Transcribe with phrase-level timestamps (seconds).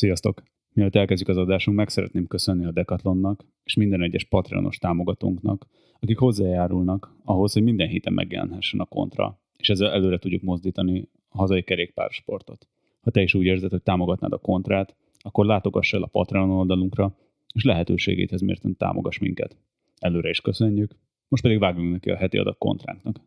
[0.00, 0.42] Sziasztok!
[0.72, 5.66] Mielőtt elkezdjük az adásunk, meg szeretném köszönni a Decathlonnak és minden egyes Patreonos támogatónknak,
[5.98, 11.38] akik hozzájárulnak ahhoz, hogy minden héten megjelenhessen a kontra, és ezzel előre tudjuk mozdítani a
[11.38, 12.68] hazai kerékpársportot.
[13.00, 17.16] Ha te is úgy érzed, hogy támogatnád a kontrát, akkor látogass el a Patreon oldalunkra,
[17.54, 19.56] és lehetőségét mérten támogass minket.
[19.98, 20.96] Előre is köszönjük,
[21.28, 23.20] most pedig vágjunk neki a heti adag kontránknak.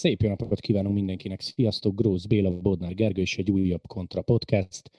[0.00, 1.40] Szép jó napot kívánunk mindenkinek.
[1.40, 4.90] Sziasztok, Grósz Béla, Bodnár Gergő és egy újabb Kontra Podcast.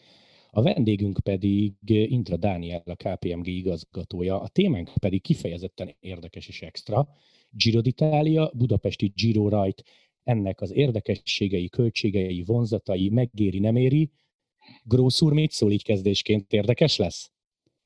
[0.50, 4.42] A vendégünk pedig Intra Dániel, a KPMG igazgatója.
[4.42, 7.08] A témánk pedig kifejezetten érdekes és extra.
[7.50, 9.84] Giro d'Italia, Budapesti Giro Rajt,
[10.24, 14.12] ennek az érdekességei, költségei, vonzatai, megéri, nem éri.
[14.84, 16.54] Grósz úr, mit szól így kezdésként?
[16.54, 17.32] Érdekes lesz?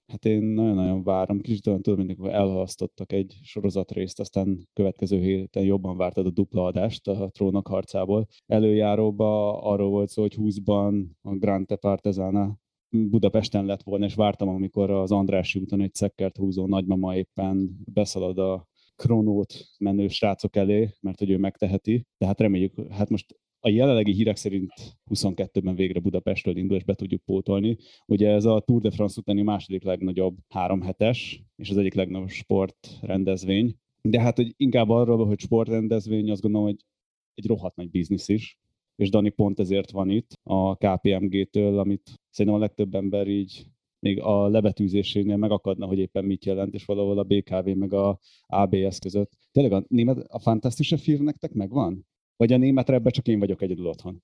[0.07, 1.39] Hát én nagyon-nagyon várom.
[1.39, 7.07] Kicsit olyan tudom, mint elhalasztottak egy sorozatrészt, aztán következő héten jobban vártad a dupla adást
[7.07, 8.27] a trónok harcából.
[8.45, 12.57] Előjáróba arról volt szó, hogy 20-ban a Grande Partezana
[12.89, 18.37] Budapesten lett volna, és vártam, amikor az Andrássy úton egy szekkert húzó nagymama éppen beszalad
[18.37, 22.05] a kronót menő srácok elé, mert hogy ő megteheti.
[22.17, 24.71] De hát reméljük, hát most a jelenlegi hírek szerint
[25.09, 27.77] 22-ben végre Budapestről indul, és be tudjuk pótolni.
[28.05, 32.29] Ugye ez a Tour de France utáni második legnagyobb három hetes, és az egyik legnagyobb
[32.29, 33.75] sportrendezvény.
[34.01, 36.85] De hát hogy inkább arról, hogy sportrendezvény, azt gondolom, hogy
[37.33, 38.59] egy rohadt nagy biznisz is,
[38.95, 43.65] és Dani pont ezért van itt a KPMG-től, amit szerintem a legtöbb ember így
[43.99, 48.99] még a lebetűzésénél megakadna, hogy éppen mit jelent, és valahol a BKV meg a ABS
[48.99, 49.31] között.
[49.51, 52.05] Tényleg a német, a Fantastische Film nektek megvan?
[52.37, 54.23] Vagy a német ebben csak én vagyok egyedül otthon?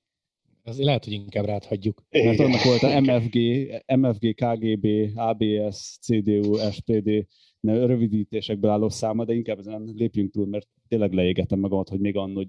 [0.63, 2.03] Azért lehet, hogy inkább ráthagyjuk.
[2.09, 3.37] Mert annak volt a MFG,
[3.95, 7.27] MFG, KGB, ABS, CDU, SPD
[7.61, 12.47] rövidítésekből álló száma, de inkább ezen lépjünk túl, mert tényleg leégetem magam, hogy még annól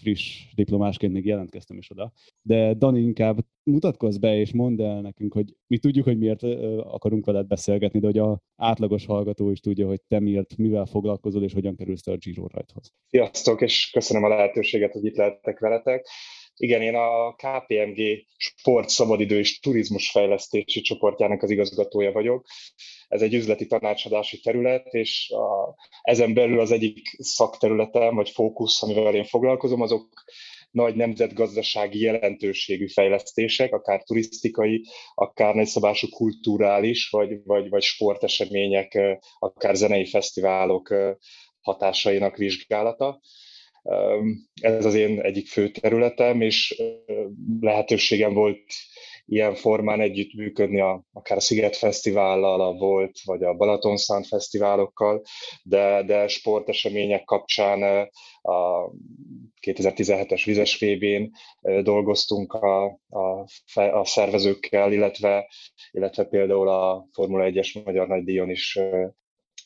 [0.00, 2.12] friss diplomásként még jelentkeztem is oda.
[2.42, 6.42] De Dani, inkább mutatkozz be és mondd el nekünk, hogy mi tudjuk, hogy miért
[6.82, 11.42] akarunk veled beszélgetni, de hogy a átlagos hallgató is tudja, hogy te miért, mivel foglalkozol
[11.42, 12.92] és hogyan kerülsz te a Giro rajthoz.
[13.08, 16.06] Sziasztok, és köszönöm a lehetőséget, hogy itt lehetek veletek.
[16.58, 22.46] Igen, én a KPMG Sport, Szabadidő és Turizmus Fejlesztési csoportjának az igazgatója vagyok.
[23.08, 29.14] Ez egy üzleti tanácsadási terület, és a, ezen belül az egyik szakterületem, vagy fókusz, amivel
[29.14, 30.24] én foglalkozom, azok
[30.70, 34.84] nagy nemzetgazdasági jelentőségű fejlesztések, akár turisztikai,
[35.14, 40.94] akár nagyszabású kulturális, vagy, vagy, vagy sportesemények, akár zenei fesztiválok
[41.60, 43.20] hatásainak vizsgálata.
[44.60, 46.82] Ez az én egyik fő területem, és
[47.60, 48.62] lehetőségem volt
[49.26, 55.22] ilyen formán együttműködni a, akár a Sziget Fesztivállal, a Volt vagy a Balaton Sound Fesztiválokkal,
[55.62, 58.08] de, de sportesemények kapcsán
[58.42, 58.90] a
[59.66, 61.30] 2017-es vizes VB-n
[61.82, 65.48] dolgoztunk a, a, a szervezőkkel, illetve,
[65.90, 68.78] illetve például a Formula 1-es Magyar Nagydíjon is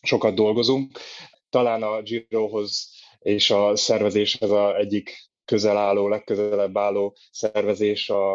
[0.03, 0.99] sokat dolgozunk.
[1.51, 8.33] Talán a Girohoz és a szervezés az egyik közel álló, legközelebb álló szervezés a,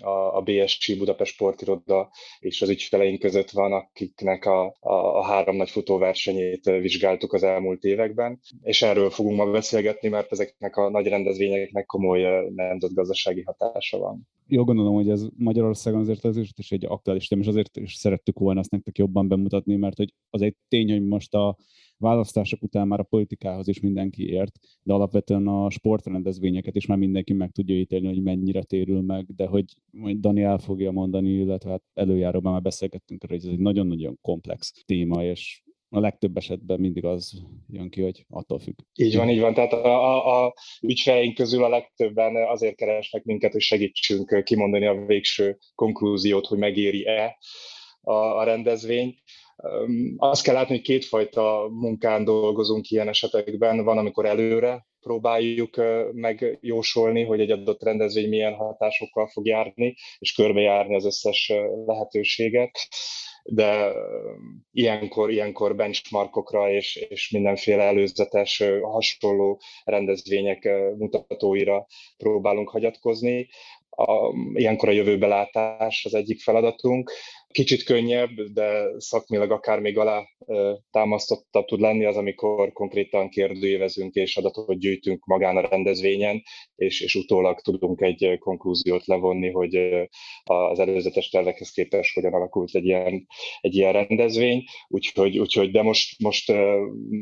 [0.00, 5.56] a, a BSC Budapest Sportiroda és az ügyfeleink között van, akiknek a, a, a három
[5.56, 11.06] nagy futóversenyét vizsgáltuk az elmúlt években, és erről fogunk ma beszélgetni, mert ezeknek a nagy
[11.06, 14.28] rendezvényeknek komoly nemzetgazdasági hatása van.
[14.48, 18.38] Jó gondolom, hogy ez Magyarországon azért az is egy aktuális téma, és azért is szerettük
[18.38, 21.56] volna ezt nektek jobban bemutatni, mert hogy az egy tény, hogy most a
[21.98, 27.32] választások után már a politikához is mindenki ért, de alapvetően a sportrendezvényeket is már mindenki
[27.32, 31.70] meg tudja ítélni, hogy mennyire térül meg, de hogy majd Dani el fogja mondani, illetve
[31.70, 37.04] hát előjáróban már beszélgettünk hogy ez egy nagyon-nagyon komplex téma, és a legtöbb esetben mindig
[37.04, 38.74] az jön ki, hogy attól függ.
[38.94, 39.54] Így van, így van.
[39.54, 45.04] Tehát a, a, a ügyfeleink közül a legtöbben azért keresnek minket, hogy segítsünk kimondani a
[45.06, 47.36] végső konklúziót, hogy megéri-e
[48.00, 49.14] a, a rendezvény.
[50.16, 53.84] Azt kell látni, hogy kétfajta munkán dolgozunk ilyen esetekben.
[53.84, 55.76] Van, amikor előre próbáljuk
[56.12, 61.52] megjósolni, hogy egy adott rendezvény milyen hatásokkal fog járni, és körbejárni az összes
[61.86, 62.78] lehetőséget
[63.48, 63.92] de
[64.72, 71.86] ilyenkor, ilyenkor benchmarkokra és, és mindenféle előzetes hasonló rendezvények mutatóira
[72.16, 73.48] próbálunk hagyatkozni.
[73.88, 77.12] A, ilyenkor a jövőbelátás az egyik feladatunk.
[77.56, 80.22] Kicsit könnyebb, de szakmilag akár még alá
[80.90, 86.42] támasztottabb tud lenni az, amikor konkrétan kérdőévezünk és adatot gyűjtünk magán a rendezvényen,
[86.74, 89.76] és, és utólag tudunk egy konklúziót levonni, hogy
[90.44, 93.26] az előzetes tervekhez képest hogyan alakult egy ilyen,
[93.60, 94.64] egy ilyen rendezvény.
[94.88, 96.52] Úgyhogy, úgyhogy de most, most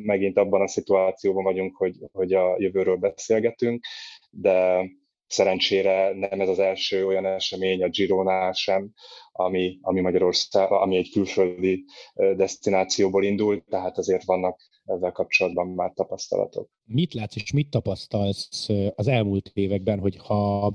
[0.05, 3.85] megint abban a szituációban vagyunk, hogy, hogy a jövőről beszélgetünk,
[4.31, 4.87] de
[5.27, 8.91] szerencsére nem ez az első olyan esemény a Girona sem,
[9.33, 11.85] ami, ami Magyarország, ami egy külföldi
[12.37, 16.71] destinációból indult, tehát azért vannak ezzel kapcsolatban már tapasztalatok.
[16.85, 20.73] Mit látsz és mit tapasztalsz az elmúlt években, hogy ha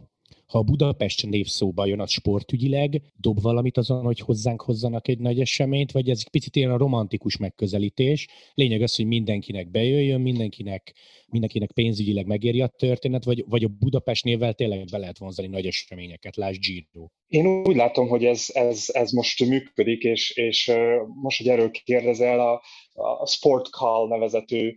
[0.50, 5.40] ha Budapest név szóba jön, az sportügyileg dob valamit azon, hogy hozzánk hozzanak egy nagy
[5.40, 8.28] eseményt, vagy ez egy picit ilyen a romantikus megközelítés.
[8.54, 10.94] Lényeg az, hogy mindenkinek bejöjjön, mindenkinek,
[11.28, 15.66] mindenkinek pénzügyileg megéri a történet, vagy, vagy a Budapest névvel tényleg be lehet vonzani nagy
[15.66, 17.07] eseményeket, lásd Giro.
[17.28, 20.72] Én úgy látom, hogy ez, ez, ez most működik, és, és
[21.22, 22.62] most, hogy erről kérdezel, a,
[22.94, 24.74] a Sport Call nevezetű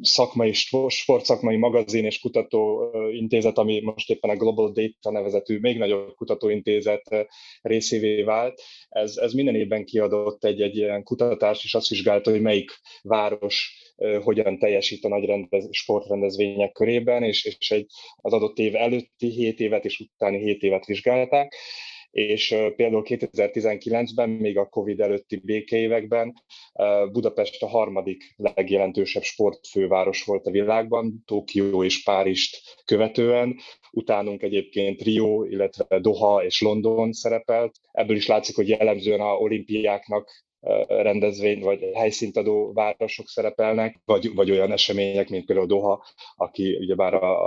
[0.00, 0.52] szakmai,
[0.88, 7.26] sportszakmai magazin és kutatóintézet, ami most éppen a Global Data nevezetű még nagyobb kutatóintézet
[7.62, 8.62] részévé vált.
[8.88, 12.70] Ez, ez minden évben kiadott egy, egy ilyen kutatás, és azt vizsgálta, hogy melyik
[13.02, 13.80] város
[14.22, 17.86] hogyan teljesít a nagy rendez, sportrendezvények körében, és, és egy,
[18.16, 21.54] az adott év előtti 7 évet és utáni 7 évet vizsgálták
[22.12, 26.34] és például 2019-ben, még a Covid előtti békeévekben
[27.12, 33.56] Budapest a harmadik legjelentősebb sportfőváros volt a világban, Tokió és Párizst követően,
[33.90, 37.78] utánunk egyébként Rio, illetve Doha és London szerepelt.
[37.92, 40.30] Ebből is látszik, hogy jellemzően a olimpiáknak
[40.88, 46.04] rendezvény vagy helyszínt adó városok szerepelnek, vagy, vagy olyan események, mint például Doha,
[46.36, 47.38] aki ugyebár a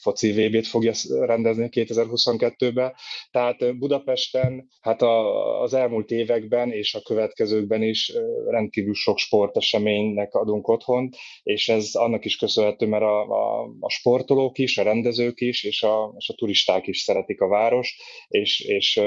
[0.00, 2.94] foci VB-t fogja rendezni 2022-ben.
[3.30, 8.12] Tehát Budapesten hát a, az elmúlt években és a következőkben is
[8.46, 11.08] rendkívül sok sporteseménynek adunk otthon,
[11.42, 15.82] és ez annak is köszönhető, mert a, a, a sportolók is, a rendezők is, és
[15.82, 17.96] a, és a turisták is szeretik a város,
[18.28, 19.00] és, és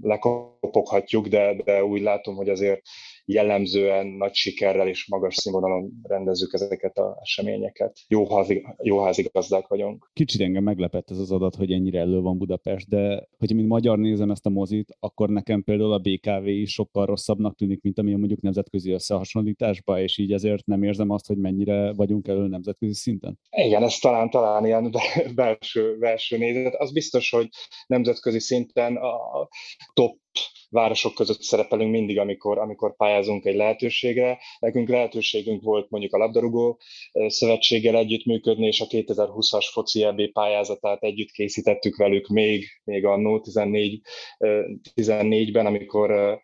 [0.00, 2.82] lekopoghatjuk, de, de úgy látom, hogy hogy azért
[3.24, 7.98] jellemzően nagy sikerrel és magas színvonalon rendezzük ezeket az eseményeket.
[8.08, 10.10] Jó, házi, jó házigazdák vagyunk.
[10.12, 13.98] Kicsit engem meglepett ez az adat, hogy ennyire elő van Budapest, de hogyha mint magyar
[13.98, 18.14] nézem ezt a mozit, akkor nekem például a BKV is sokkal rosszabbnak tűnik, mint ami
[18.14, 23.38] mondjuk nemzetközi összehasonlításban, és így ezért nem érzem azt, hogy mennyire vagyunk elő nemzetközi szinten.
[23.50, 24.94] Igen, ez talán, talán ilyen
[25.34, 26.74] belső, belső nézet.
[26.74, 27.48] Az biztos, hogy
[27.86, 29.48] nemzetközi szinten a
[29.92, 30.16] top
[30.70, 34.38] városok között szerepelünk mindig, amikor, amikor pályázunk egy lehetőségre.
[34.58, 36.80] Nekünk lehetőségünk volt mondjuk a labdarúgó
[37.26, 44.00] szövetséggel együttműködni, és a 2020-as foci EB pályázatát együtt készítettük velük még, még annó 14,
[44.94, 46.40] 14-ben, amikor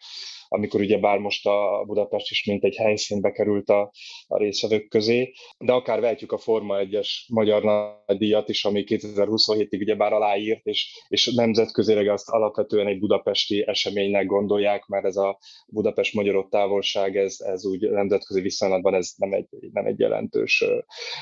[0.52, 3.92] amikor ugye bár most a Budapest is mint egy helyszínbe került a,
[4.26, 9.94] a részvevők közé, de akár vehetjük a Forma 1-es magyar nagydíjat is, ami 2027-ig ugye
[9.94, 16.48] bár aláírt, és, és nemzetközileg azt alapvetően egy budapesti eseménynek gondolják, mert ez a Budapest-Magyarok
[16.48, 20.64] távolság, ez, ez úgy nemzetközi viszonylatban ez nem egy, nem egy jelentős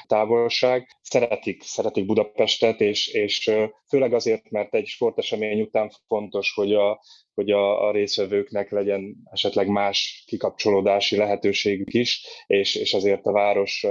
[0.07, 0.99] távolság.
[1.03, 3.51] Szeretik, szeretik Budapestet, és, és
[3.89, 7.01] főleg azért, mert egy sportesemény után fontos, hogy a,
[7.41, 13.87] hogy a, a részvevőknek legyen esetleg más kikapcsolódási lehetőségük is, és, és azért a város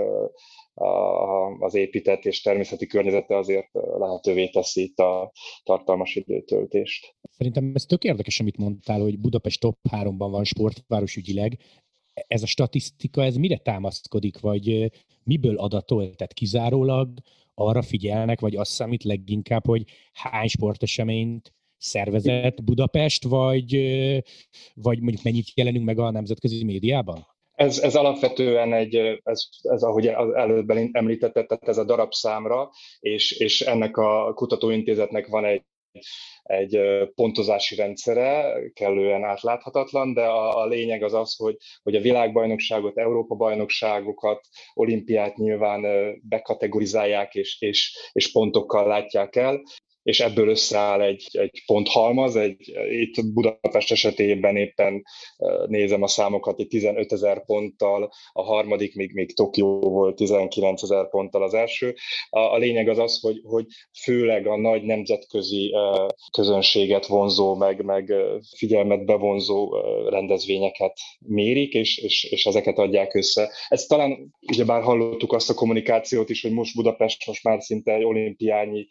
[1.60, 5.32] az épített és természeti környezete azért lehetővé teszi itt a
[5.64, 7.16] tartalmas időtöltést.
[7.38, 11.58] Szerintem ez tök érdekes, amit mondtál, hogy Budapest top 3-ban van sportváros ügyileg.
[12.14, 14.92] Ez a statisztika, ez mire támaszkodik, vagy
[15.24, 16.16] miből adatol?
[16.16, 17.10] Tehát kizárólag
[17.54, 23.72] arra figyelnek, vagy azt számít leginkább, hogy hány sporteseményt szervezett Budapest, vagy,
[24.74, 27.28] vagy mondjuk mennyit jelenünk meg a nemzetközi médiában?
[27.56, 32.70] Ez, ez alapvetően egy, ez, ez ahogy az előbb említetted, tehát ez a darabszámra,
[33.00, 35.64] és, és ennek a kutatóintézetnek van egy
[36.44, 36.80] egy
[37.16, 44.48] pontozási rendszere, kellően átláthatatlan, de a, a lényeg az az, hogy, hogy a világbajnokságot, Európa-bajnokságokat,
[44.74, 45.86] olimpiát nyilván
[46.22, 49.62] bekategorizálják és, és, és pontokkal látják el
[50.10, 52.36] és ebből összeáll egy, egy ponthalmaz.
[52.36, 55.04] Egy, itt Budapest esetében éppen
[55.68, 61.10] nézem a számokat, itt 15 ezer ponttal, a harmadik még, még Tokió volt 19 ezer
[61.10, 61.96] ponttal az első.
[62.30, 63.66] A, a lényeg az az, hogy, hogy
[64.04, 65.74] főleg a nagy nemzetközi
[66.32, 68.14] közönséget vonzó, meg, meg
[68.58, 69.76] figyelmet bevonzó
[70.10, 73.52] rendezvényeket mérik, és, és, és ezeket adják össze.
[73.68, 78.04] Ez talán, ugyebár hallottuk azt a kommunikációt is, hogy most Budapest most már szinte egy
[78.04, 78.88] olimpiányi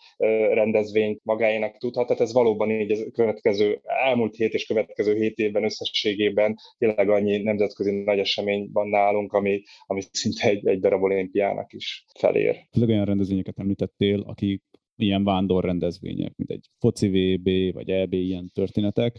[0.53, 5.37] rendezvény eseményt magáénak tudhat, tehát ez valóban így az következő, elmúlt hét és következő hét
[5.37, 11.03] évben összességében tényleg annyi nemzetközi nagy esemény van nálunk, ami, ami szinte egy, egy darab
[11.03, 12.57] olimpiának is felér.
[12.73, 14.62] Főleg olyan rendezvényeket említettél, akik
[14.97, 19.19] ilyen vándor rendezvények, mint egy foci VB, vagy EB, ilyen történetek,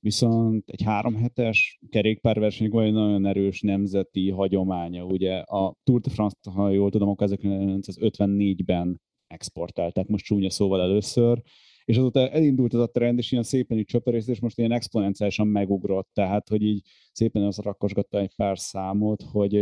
[0.00, 5.04] viszont egy három hetes kerékpárversenynek egy nagyon erős nemzeti hagyománya.
[5.04, 10.80] Ugye a Tour de France, ha jól tudom, akkor 1954-ben exportált, tehát most csúnya szóval
[10.80, 11.42] először,
[11.84, 15.46] és azóta elindult ez a trend, és ilyen szépen így csöperész, és most ilyen exponenciálisan
[15.46, 19.56] megugrott, tehát hogy így szépen az rakkosgatta egy pár számot, hogy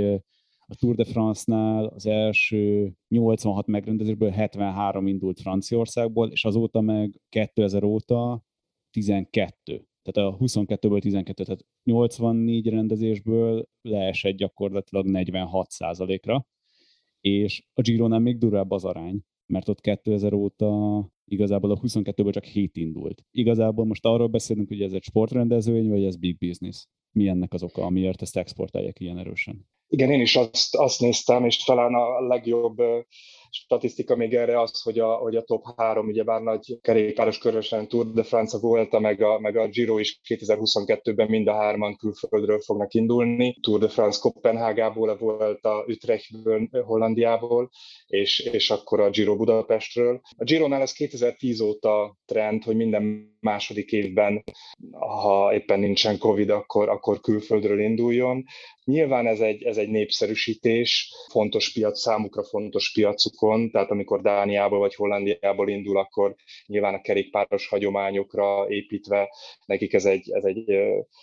[0.70, 7.84] a Tour de France-nál az első 86 megrendezésből 73 indult Franciaországból, és azóta meg 2000
[7.84, 8.42] óta
[8.90, 15.68] 12 tehát a 22-ből 12, tehát 84 rendezésből leesett gyakorlatilag 46
[16.22, 16.46] ra
[17.20, 22.44] és a Gironál még durvább az arány, mert ott 2000 óta igazából a 22-ből csak
[22.44, 23.24] 7 indult.
[23.30, 26.86] Igazából most arról beszélünk, hogy ez egy sportrendezvény, vagy ez big business.
[27.12, 29.68] Mi ennek az oka, amiért ezt exportálják ilyen erősen?
[29.88, 32.76] Igen, én is azt, azt néztem, és talán a legjobb
[33.50, 38.06] statisztika még erre az, hogy a, hogy a top három, bár nagy kerékpáros körösen Tour
[38.06, 42.94] de France volt, meg a, meg a Giro is 2022-ben mind a hárman külföldről fognak
[42.94, 43.56] indulni.
[43.60, 45.08] Tour de France Kopenhágából
[45.60, 47.70] a Utrechtből, Hollandiából,
[48.06, 50.20] és, és akkor a Giro Budapestről.
[50.36, 54.44] A Gironál ez 2010 óta trend, hogy minden második évben,
[54.90, 58.44] ha éppen nincsen Covid, akkor, akkor külföldről induljon.
[58.84, 62.92] Nyilván ez egy, ez egy népszerűsítés, fontos piac, számukra fontos
[63.38, 66.35] piacukon, tehát amikor Dániából vagy Hollandiából indul, akkor
[66.66, 69.28] nyilván a kerékpáros hagyományokra építve
[69.66, 70.64] nekik ez egy, ez egy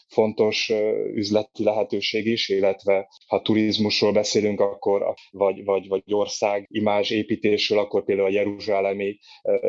[0.07, 0.71] fontos
[1.13, 8.03] üzleti lehetőség is, illetve ha turizmusról beszélünk, akkor vagy, vagy, vagy ország imázs építésről, akkor
[8.03, 9.17] például a jeruzsálemi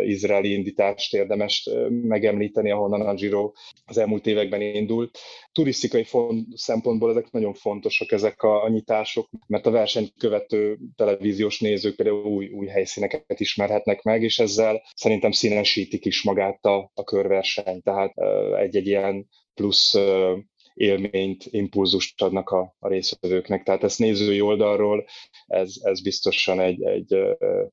[0.05, 3.53] izraeli indítást érdemes megemlíteni, ahonnan a Giro
[3.85, 5.19] az elmúlt években indult.
[5.53, 6.07] Turisztikai
[6.55, 12.36] szempontból ezek nagyon fontosak, ezek a, a nyitások, mert a versenyt követő televíziós nézők például
[12.37, 17.83] új, új helyszíneket ismerhetnek meg, és ezzel szerintem színesítik is magát a, a körverseny.
[17.83, 18.14] Tehát
[18.59, 19.95] egy-egy ilyen plusz
[20.75, 23.62] élményt, impulzust adnak a, a részvevőknek.
[23.62, 25.07] Tehát ezt nézői oldalról
[25.47, 27.16] ez, ez biztosan egy, egy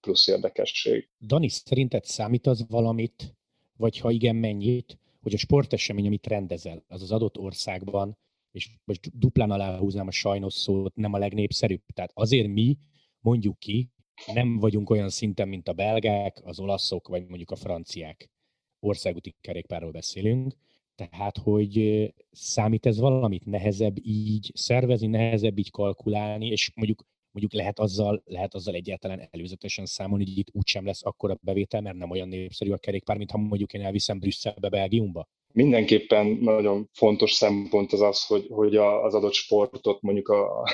[0.01, 1.09] plusz érdekesség.
[1.27, 3.35] Dani, szerinted számít az valamit,
[3.77, 8.17] vagy ha igen, mennyit, hogy a sportesemény, amit rendezel, az az adott országban,
[8.51, 11.81] és most duplán aláhúznám a sajnos szót, nem a legnépszerűbb.
[11.93, 12.77] Tehát azért mi,
[13.19, 13.89] mondjuk ki,
[14.33, 18.31] nem vagyunk olyan szinten, mint a belgák, az olaszok, vagy mondjuk a franciák.
[18.79, 20.53] Országúti kerékpárról beszélünk,
[20.95, 27.79] tehát, hogy számít ez valamit nehezebb így szervezni, nehezebb így kalkulálni, és mondjuk mondjuk lehet
[27.79, 32.27] azzal, lehet azzal egyáltalán előzetesen számolni, hogy itt úgysem lesz akkora bevétel, mert nem olyan
[32.27, 35.27] népszerű a kerékpár, mint ha mondjuk én elviszem Brüsszelbe, Belgiumba?
[35.53, 40.29] Mindenképpen nagyon fontos szempont az az, hogy, hogy az adott sportot mondjuk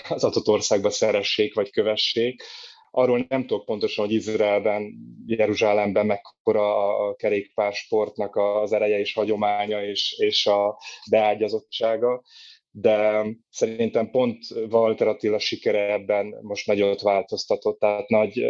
[0.10, 2.44] az adott országba szeressék vagy kövessék,
[2.92, 4.94] Arról nem tudok pontosan, hogy Izraelben,
[5.26, 10.78] Jeruzsálemben mekkora a kerékpársportnak az ereje és hagyománya és, és a
[11.10, 12.24] beágyazottsága,
[12.72, 14.38] de szerintem pont
[14.70, 18.46] Walter Attila sikere ebben most nagyot változtatott, tehát nagy,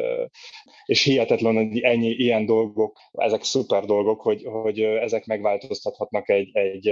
[0.86, 6.88] és hihetetlen, hogy ennyi ilyen dolgok, ezek szuper dolgok, hogy, hogy ezek megváltoztathatnak egy, egy,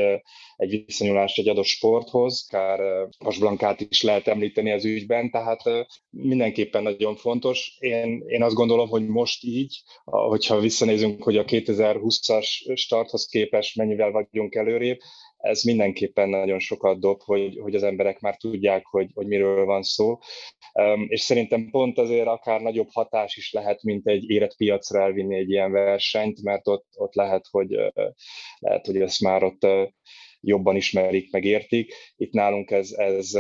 [0.56, 3.08] egy viszonyulást egy adott sporthoz, akár
[3.40, 5.62] Blankát is lehet említeni az ügyben, tehát
[6.10, 7.78] mindenképpen nagyon fontos.
[7.80, 14.12] Én, én azt gondolom, hogy most így, hogyha visszanézünk, hogy a 2020-as starthoz képest mennyivel
[14.12, 14.98] vagyunk előrébb,
[15.38, 19.82] ez mindenképpen nagyon sokat dob, hogy, hogy az emberek már tudják, hogy, hogy miről van
[19.84, 20.18] szó.
[21.08, 25.50] És szerintem pont azért akár nagyobb hatás is lehet, mint egy érett piacra elvinni egy
[25.50, 27.70] ilyen versenyt, mert ott, ott lehet, hogy,
[28.60, 29.68] lehet, hogy ezt már ott
[30.42, 31.94] jobban ismerik, megértik.
[32.16, 33.32] Itt nálunk ez, ez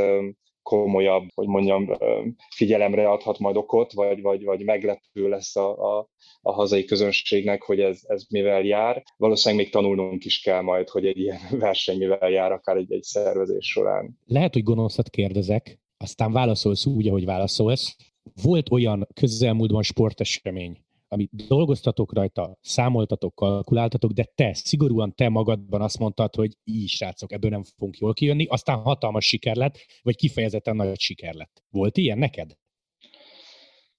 [0.67, 1.91] komolyabb, hogy mondjam,
[2.55, 6.09] figyelemre adhat majd okot, vagy, vagy, vagy meglepő lesz a, a,
[6.41, 9.03] a hazai közönségnek, hogy ez, ez mivel jár.
[9.17, 13.03] Valószínűleg még tanulnunk is kell majd, hogy egy ilyen verseny mivel jár, akár egy, egy
[13.03, 14.19] szervezés során.
[14.25, 17.95] Lehet, hogy gonoszat kérdezek, aztán válaszolsz úgy, ahogy válaszolsz.
[18.43, 25.99] Volt olyan közelmúltban sportesemény, amit dolgoztatok rajta, számoltatok, kalkuláltatok, de te, szigorúan te magadban azt
[25.99, 30.75] mondtad, hogy így srácok, ebből nem fogunk jól kijönni, aztán hatalmas siker lett, vagy kifejezetten
[30.75, 31.63] nagy siker lett.
[31.69, 32.57] Volt ilyen neked?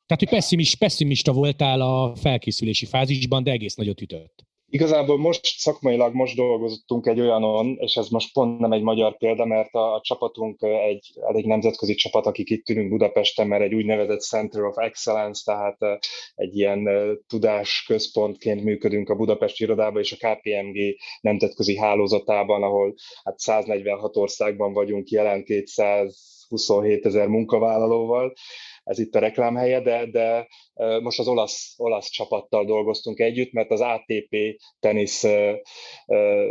[0.06, 4.47] Tehát, hogy pessimist, pessimista voltál a felkészülési fázisban, de egész nagyot ütött.
[4.70, 9.44] Igazából most szakmailag most dolgoztunk egy olyanon, és ez most pont nem egy magyar példa,
[9.44, 14.20] mert a, a csapatunk egy elég nemzetközi csapat, akik itt ülünk Budapesten, mert egy úgynevezett
[14.20, 16.00] Center of Excellence, tehát
[16.34, 16.88] egy ilyen
[17.26, 22.94] tudásközpontként működünk a Budapesti irodában és a KPMG nemzetközi hálózatában, ahol
[23.24, 25.44] hát 146 országban vagyunk jelen
[26.48, 28.32] 227 ezer munkavállalóval,
[28.84, 30.48] ez itt a reklámhelye, de, de
[31.02, 34.36] most az olasz, olasz csapattal dolgoztunk együtt, mert az ATP
[34.80, 35.24] tenisz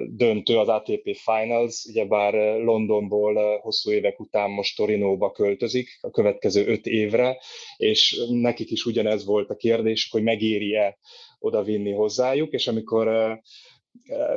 [0.05, 6.85] döntő, az ATP Finals, ugyebár Londonból hosszú évek után most Torinóba költözik a következő öt
[6.85, 7.37] évre,
[7.77, 10.97] és nekik is ugyanez volt a kérdés, hogy megéri-e
[11.39, 13.39] oda vinni hozzájuk, és amikor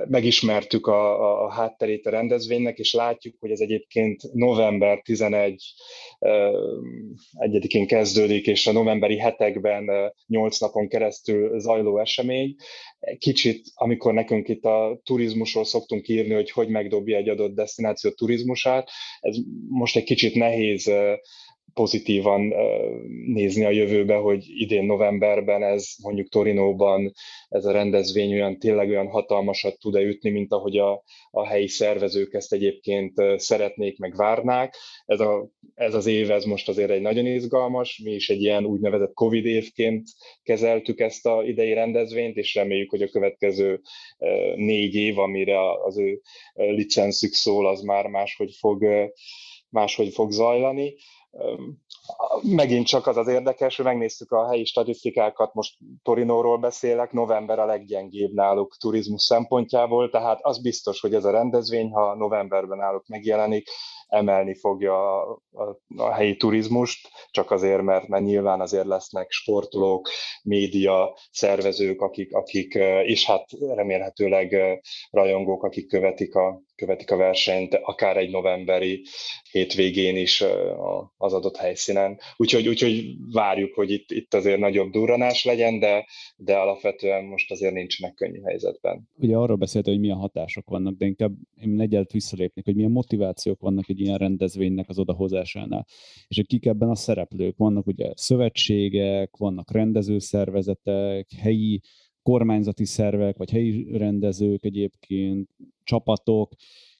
[0.08, 5.62] megismertük a, a hátterét a rendezvénynek, és látjuk, hogy ez egyébként november 11
[7.32, 12.54] egyedikén kezdődik, és a novemberi hetekben 8 napon keresztül zajló esemény.
[13.18, 18.90] Kicsit, amikor nekünk itt a turizmusról szoktunk írni, hogy hogy megdobja egy adott destináció turizmusát,
[19.20, 19.36] ez
[19.68, 20.92] most egy kicsit nehéz
[21.74, 22.52] pozitívan
[23.26, 27.12] nézni a jövőbe, hogy idén novemberben ez mondjuk Torinóban
[27.48, 32.34] ez a rendezvény olyan tényleg olyan hatalmasat tud-e ütni, mint ahogy a, a helyi szervezők
[32.34, 34.76] ezt egyébként szeretnék, meg várnák.
[35.06, 38.64] Ez, a, ez az év, ez most azért egy nagyon izgalmas, mi is egy ilyen
[38.64, 40.08] úgynevezett Covid évként
[40.42, 43.80] kezeltük ezt a idei rendezvényt, és reméljük, hogy a következő
[44.54, 46.20] négy év, amire az ő
[46.54, 48.84] licenszük szól, az már máshogy fog,
[49.68, 50.94] máshogy fog zajlani
[52.42, 57.66] Megint csak az az érdekes, hogy megnéztük a helyi statisztikákat, most Torinóról beszélek, november a
[57.66, 63.68] leggyengébb náluk turizmus szempontjából, tehát az biztos, hogy ez a rendezvény, ha novemberben náluk megjelenik,
[64.10, 70.08] emelni fogja a, a, a helyi turizmust, csak azért, mert, mert nyilván azért lesznek sportolók,
[70.42, 72.74] média, szervezők, akik, akik
[73.04, 74.56] és hát remélhetőleg
[75.10, 79.02] rajongók, akik követik a, követik a versenyt, akár egy novemberi
[79.50, 80.44] hétvégén is
[81.16, 82.18] az adott helyszínen.
[82.36, 87.74] Úgyhogy, úgyhogy várjuk, hogy itt, itt azért nagyobb durranás legyen, de, de alapvetően most azért
[87.74, 89.08] nincsenek könnyű helyzetben.
[89.18, 93.60] Ugye arról beszélt, hogy milyen hatások vannak, de inkább én egyelt visszalépnék, hogy milyen motivációk
[93.60, 95.86] vannak egy ilyen rendezvénynek az odahozásánál.
[96.28, 97.56] És hogy kik ebben a szereplők?
[97.56, 101.80] Vannak ugye szövetségek, vannak rendezőszervezetek, helyi
[102.22, 105.50] kormányzati szervek, vagy helyi rendezők egyébként,
[105.84, 106.52] csapatok.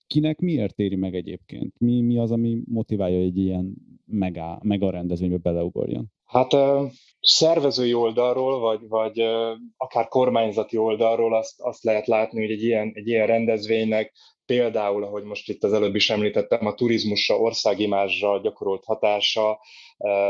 [0.06, 1.74] Kinek miért éri meg egyébként?
[1.78, 3.74] Mi, mi az, ami motiválja egy ilyen
[4.06, 6.12] mega, mega rendezvénybe beleugorjon?
[6.24, 6.56] Hát
[7.20, 9.20] szervezői oldalról, vagy, vagy
[9.76, 14.12] akár kormányzati oldalról azt, azt lehet látni, hogy egy ilyen, egy ilyen rendezvénynek
[14.50, 19.60] például, ahogy most itt az előbb is említettem, a turizmusra, országimázsra gyakorolt hatása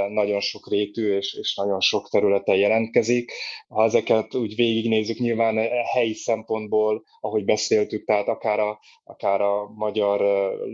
[0.09, 3.33] nagyon sok rétű és, és nagyon sok területen jelentkezik.
[3.69, 10.21] Ha ezeket úgy végignézzük, nyilván helyi szempontból, ahogy beszéltük, tehát akár a, akár a magyar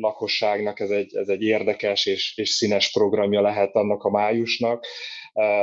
[0.00, 4.86] lakosságnak ez egy, ez egy érdekes és, és színes programja lehet annak a májusnak,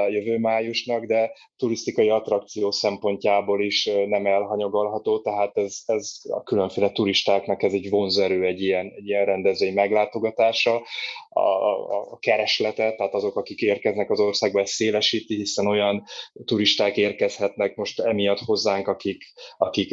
[0.10, 7.63] jövő májusnak, de turisztikai attrakció szempontjából is nem elhanyagolható, tehát ez, ez a különféle turistáknak
[7.63, 10.82] ez egy vonzerő egy ilyen, egy ilyen rendezvény meglátogatása.
[11.30, 16.03] A, a, a keresletet, tehát azok, akik érkeznek az országba, ez szélesíti, hiszen olyan
[16.45, 19.23] turisták érkezhetnek most emiatt hozzánk, akik,
[19.57, 19.91] akik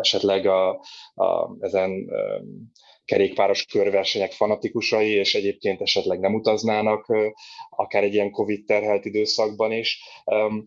[0.00, 0.70] esetleg a,
[1.14, 1.90] a, ezen
[3.10, 7.06] kerékpáros körversenyek fanatikusai, és egyébként esetleg nem utaznának,
[7.70, 10.02] akár egy ilyen Covid terhelt időszakban is.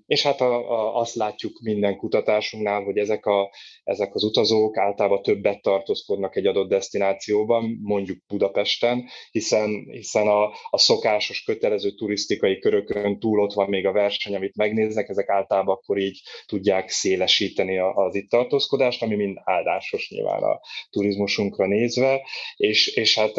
[0.06, 3.52] És hát a, a, azt látjuk minden kutatásunknál, hogy ezek, a,
[3.84, 10.78] ezek az utazók általában többet tartózkodnak egy adott destinációban, mondjuk Budapesten, hiszen, hiszen a, a
[10.78, 15.98] szokásos, kötelező turisztikai körökön túl ott van még a verseny, amit megnéznek, ezek általában akkor
[15.98, 22.22] így tudják szélesíteni az itt tartózkodást, ami mind áldásos nyilván a turizmusunkra nézve
[22.56, 23.34] és, és hát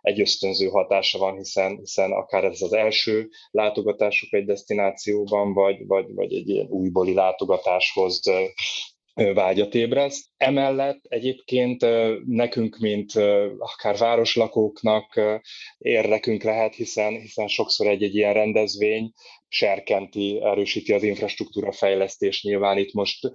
[0.00, 6.14] egy ösztönző hatása van, hiszen, hiszen akár ez az első látogatásuk egy destinációban, vagy, vagy,
[6.14, 8.20] vagy egy ilyen újbóli látogatáshoz
[9.14, 10.26] vágyat ébreszt.
[10.36, 11.86] Emellett egyébként
[12.26, 13.12] nekünk, mint
[13.58, 15.20] akár városlakóknak
[15.78, 19.12] érdekünk lehet, hiszen, hiszen sokszor egy-egy ilyen rendezvény
[19.52, 22.42] serkenti, erősíti az infrastruktúra fejlesztés.
[22.42, 23.32] Nyilván itt most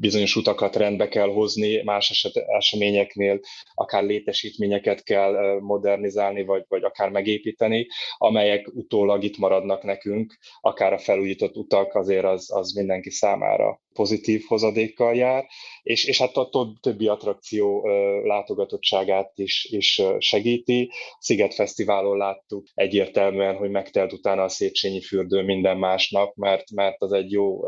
[0.00, 3.40] bizonyos utakat rendbe kell hozni, más eset, eseményeknél
[3.74, 7.86] akár létesítményeket kell modernizálni, vagy, vagy akár megépíteni,
[8.16, 14.42] amelyek utólag itt maradnak nekünk, akár a felújított utak azért az, az mindenki számára pozitív
[14.46, 15.46] hozadékkal jár,
[15.82, 17.86] és, és hát a többi attrakció
[18.24, 20.90] látogatottságát is, is segíti.
[21.18, 27.12] Sziget Fesztiválon láttuk egyértelműen, hogy megtelt utána a Széchenyi fürdő, minden másnap, mert, mert az
[27.12, 27.60] egy jó,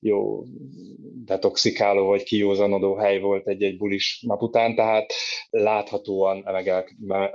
[0.00, 0.42] jó
[1.24, 5.12] detoxikáló vagy kiózanodó hely volt egy-egy bulis nap után, tehát
[5.50, 6.44] láthatóan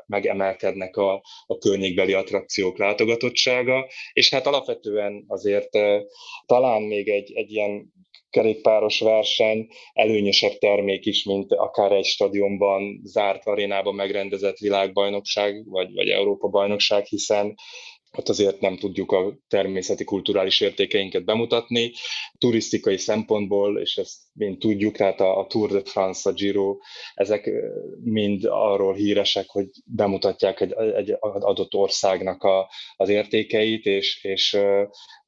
[0.05, 1.13] megemelkednek a,
[1.45, 5.69] a környékbeli attrakciók látogatottsága, és hát alapvetően azért
[6.45, 7.93] talán még egy, egy ilyen
[8.35, 16.09] kerékpáros verseny előnyösebb termék is, mint akár egy stadionban, zárt arénában megrendezett világbajnokság, vagy, vagy
[16.09, 17.55] Európa-bajnokság, hiszen
[18.17, 21.91] ott azért nem tudjuk a természeti kulturális értékeinket bemutatni.
[22.37, 26.77] Turisztikai szempontból, és ezt mind tudjuk, tehát a, a Tour de France, a Giro,
[27.13, 27.49] ezek
[28.03, 34.57] mind arról híresek, hogy bemutatják egy, egy adott országnak a, az értékeit, és, és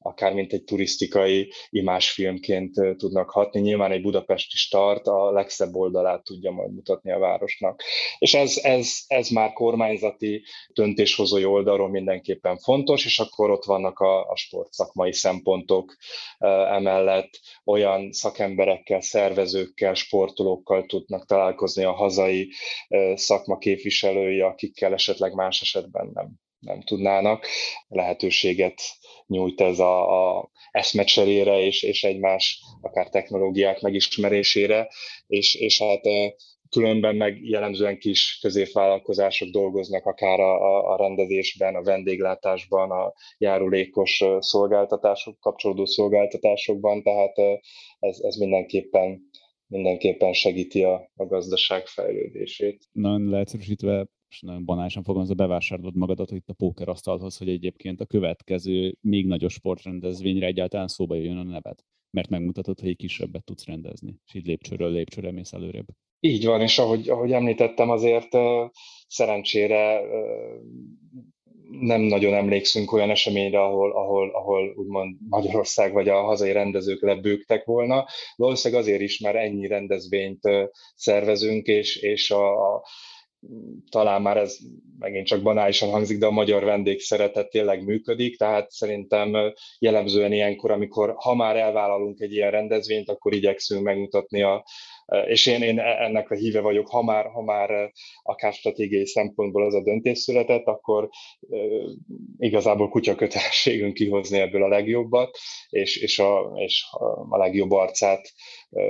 [0.08, 3.60] akár mint egy turisztikai imásfilmként tudnak hatni.
[3.60, 7.82] Nyilván egy budapesti start a legszebb oldalát tudja majd mutatni a városnak.
[8.18, 10.44] És ez, ez, ez már kormányzati
[10.74, 15.96] döntéshozói oldalról mindenképpen fontos, és akkor ott vannak a, a sportszakmai szempontok
[16.70, 22.52] emellett olyan szakemberekkel, szervezőkkel, sportolókkal tudnak találkozni a hazai
[23.14, 27.48] szakma képviselői, akikkel esetleg más esetben nem nem tudnának.
[27.88, 28.82] Lehetőséget
[29.28, 34.90] nyújt ez a, a eszmecserére és, és egymás akár technológiák megismerésére,
[35.28, 36.02] és, és hát
[36.70, 45.40] különben meg jellemzően kis középvállalkozások dolgoznak akár a, a rendezésben, a vendéglátásban, a járulékos szolgáltatások,
[45.40, 47.38] kapcsolódó szolgáltatásokban, tehát
[48.00, 49.30] ez, ez mindenképpen
[49.70, 52.86] mindenképpen segíti a, a gazdaság fejlődését.
[52.92, 58.98] Nagyon leegyszerűsítve és nagyon banálisan fogalmazva bevásárolod magadat itt a pókerasztalhoz, hogy egyébként a következő
[59.02, 64.20] még nagyobb sportrendezvényre egyáltalán szóba jön a neved, mert megmutatod, hogy egy kisebbet tudsz rendezni,
[64.26, 65.88] és így lépcsőről lépcsőre mész előrébb.
[66.20, 68.38] Így van, és ahogy, ahogy említettem, azért
[69.08, 70.02] szerencsére
[71.70, 77.66] nem nagyon emlékszünk olyan eseményre, ahol, ahol, ahol úgymond Magyarország vagy a hazai rendezők lebőgtek
[77.66, 78.06] volna.
[78.36, 80.42] Valószínűleg azért is, mert ennyi rendezvényt
[80.96, 82.84] szervezünk, és, és a, a
[83.90, 84.58] talán már ez
[85.00, 90.72] megint csak banálisan hangzik, de a magyar vendég szeretet tényleg működik, tehát szerintem jellemzően ilyenkor,
[90.72, 94.64] amikor ha már elvállalunk egy ilyen rendezvényt, akkor igyekszünk megmutatni a,
[95.26, 97.92] és én, én ennek a híve vagyok, ha már, ha már
[98.24, 101.10] akár stratégiai szempontból az a döntés született, akkor
[102.38, 105.38] igazából kutyakötelességünk kihozni ebből a legjobbat,
[105.70, 106.86] és, és, a, és
[107.30, 108.34] a legjobb arcát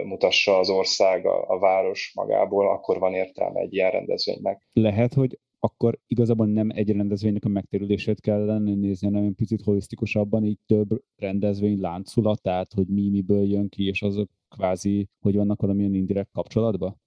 [0.04, 4.68] mutassa az ország, a, a város magából, akkor van értelme egy ilyen rendezvénynek.
[4.74, 10.60] Lehet, hogy akkor igazából nem egy rendezvénynek a megtérülését kellene nézni, hanem picit holisztikusabban, így
[10.66, 16.32] több rendezvény láncolatát, hogy mi miből jön ki, és azok kvázi, hogy vannak valamilyen indirekt
[16.32, 17.00] kapcsolatban?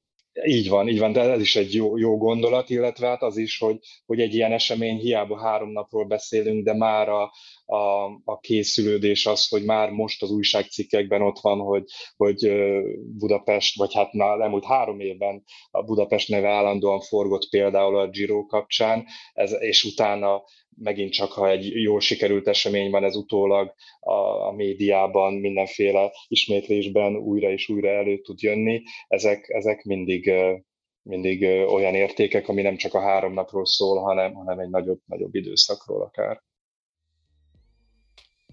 [0.46, 3.58] Így van, így van, de ez is egy jó, jó gondolat, illetve hát az is,
[3.58, 7.32] hogy, hogy egy ilyen esemény, hiába három napról beszélünk, de már a,
[7.64, 11.84] a, a készülődés az, hogy már most az újságcikkekben ott van, hogy,
[12.16, 12.50] hogy
[13.18, 18.46] Budapest, vagy hát na, elmúlt három évben a Budapest neve állandóan forgott például a Giro
[18.46, 20.42] kapcsán, ez, és utána
[20.82, 24.12] megint csak, ha egy jól sikerült esemény van, ez utólag a,
[24.46, 30.32] a médiában, mindenféle ismétlésben újra és újra elő tud jönni, ezek, ezek mindig,
[31.02, 35.34] mindig olyan értékek, ami nem csak a három napról szól, hanem, hanem egy nagyobb, nagyobb
[35.34, 36.42] időszakról akár.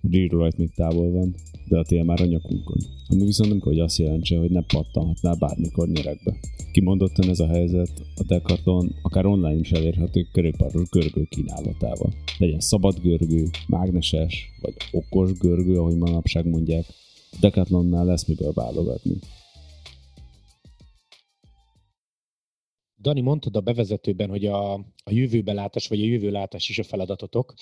[0.02, 1.36] Giro rajt még távol van,
[1.68, 2.78] de a tél már a nyakunkon.
[3.08, 6.38] Ami viszont nem kell, hogy azt jelentse, hogy ne pattanhatnál bármikor nyerekbe.
[6.72, 12.14] Kimondottan ez a helyzet a Decathlon akár online is elérhető kerékpáros görgő kínálatával.
[12.38, 16.86] Legyen szabad görgő, mágneses vagy okos görgő, ahogy manapság mondják,
[17.32, 19.20] a Decathlonnál lesz miből válogatni.
[23.02, 27.54] Dani, mondtad a bevezetőben, hogy a, a jövőbelátás vagy a jövőlátás is a feladatotok.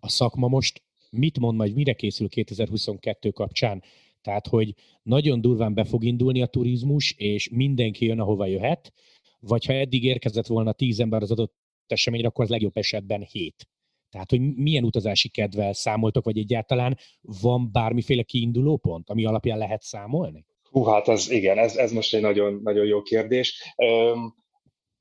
[0.00, 0.82] A szakma most
[1.16, 3.82] mit mond majd, mire készül 2022 kapcsán.
[4.22, 8.92] Tehát, hogy nagyon durván be fog indulni a turizmus, és mindenki jön, ahova jöhet,
[9.40, 11.54] vagy ha eddig érkezett volna tíz ember az adott
[11.86, 13.68] eseményre, akkor az legjobb esetben hét.
[14.10, 19.82] Tehát, hogy milyen utazási kedvel számoltok, vagy egyáltalán van bármiféle kiinduló pont, ami alapján lehet
[19.82, 20.44] számolni?
[20.70, 23.74] Hú, hát ez igen, ez, ez most egy nagyon, nagyon jó kérdés.
[23.76, 24.34] Üm,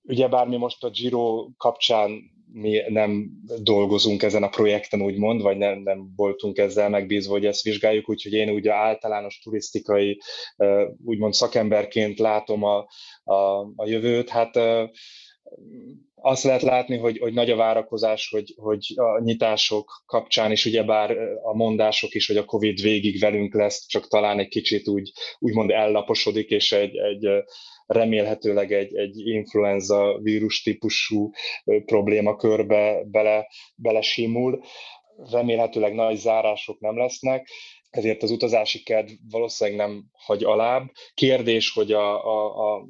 [0.03, 2.21] ugye bármi most a Giro kapcsán
[2.53, 7.63] mi nem dolgozunk ezen a projekten, úgymond, vagy nem, nem voltunk ezzel megbízva, hogy ezt
[7.63, 10.19] vizsgáljuk, úgyhogy én ugye általános turisztikai,
[11.05, 12.87] úgymond szakemberként látom a,
[13.23, 14.29] a, a jövőt.
[14.29, 14.57] Hát
[16.15, 21.17] azt lehet látni, hogy, hogy nagy a várakozás, hogy, hogy a nyitások kapcsán is, ugyebár
[21.43, 25.71] a mondások is, hogy a Covid végig velünk lesz, csak talán egy kicsit úgy, úgymond
[25.71, 27.27] ellaposodik, és egy, egy
[27.91, 31.31] remélhetőleg egy, egy influenza vírus típusú
[31.85, 34.63] problémakörbe bele, belesimul.
[35.31, 37.49] remélhetőleg nagy zárások nem lesznek,
[37.89, 40.91] ezért az utazási kedv valószínűleg nem hagy alább.
[41.13, 42.87] Kérdés, hogy a, a, a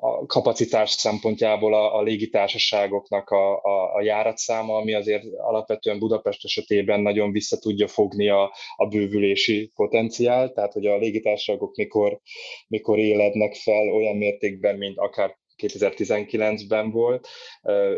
[0.00, 7.00] a kapacitás szempontjából a, a légitársaságoknak a, a, a járatszáma, ami azért alapvetően Budapest esetében
[7.00, 12.20] nagyon vissza tudja fogni a, a bővülési potenciált, tehát hogy a légitársaságok mikor,
[12.68, 17.28] mikor élednek fel olyan mértékben, mint akár 2019-ben volt,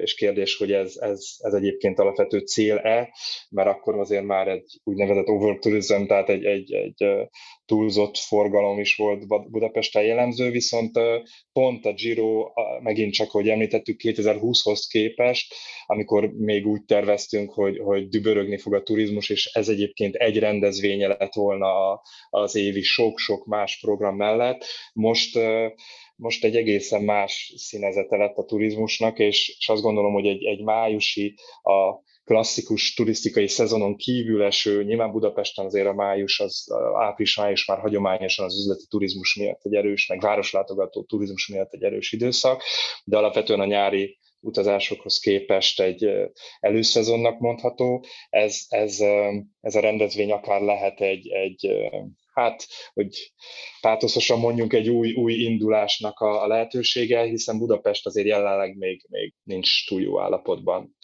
[0.03, 3.15] és kérdés, hogy ez, ez, ez egyébként alapvető cél-e,
[3.51, 7.29] mert akkor azért már egy úgynevezett overtourism, tehát egy, egy, egy
[7.65, 10.99] túlzott forgalom is volt Budapesten jellemző, viszont
[11.53, 15.55] pont a Giro, megint csak, hogy említettük, 2020-hoz képest,
[15.87, 21.07] amikor még úgy terveztünk, hogy, hogy dübörögni fog a turizmus, és ez egyébként egy rendezvénye
[21.07, 22.01] lett volna
[22.31, 25.39] az évi sok-sok más program mellett, most
[26.17, 30.63] most egy egészen más színezete lett a turizmusnak, és, és azt gondolom, hogy egy, egy
[30.63, 37.79] májusi, a klasszikus turisztikai szezonon kívül eső, nyilván Budapesten azért a május, az április-május már
[37.79, 42.63] hagyományosan az üzleti turizmus miatt egy erős, meg városlátogató turizmus miatt egy erős időszak,
[43.05, 46.11] de alapvetően a nyári utazásokhoz képest egy
[46.61, 48.05] előszezonnak mondható.
[48.31, 49.01] Ez, ez,
[49.61, 51.91] ez a rendezvény akár lehet egy, egy
[52.35, 53.33] hát, hogy
[53.81, 59.35] pátoszosan mondjunk, egy új, új indulásnak a, a lehetősége, hiszen Budapest azért jelenleg még, még
[59.43, 60.97] nincs túl jó állapotban.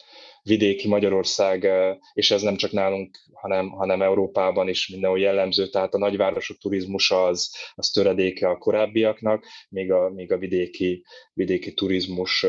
[0.43, 1.67] Vidéki Magyarország,
[2.13, 7.23] és ez nem csak nálunk, hanem, hanem Európában is mindenhol jellemző, tehát a nagyvárosok turizmusa
[7.23, 12.45] az, az töredéke a korábbiaknak, még a, még a vidéki, vidéki turizmus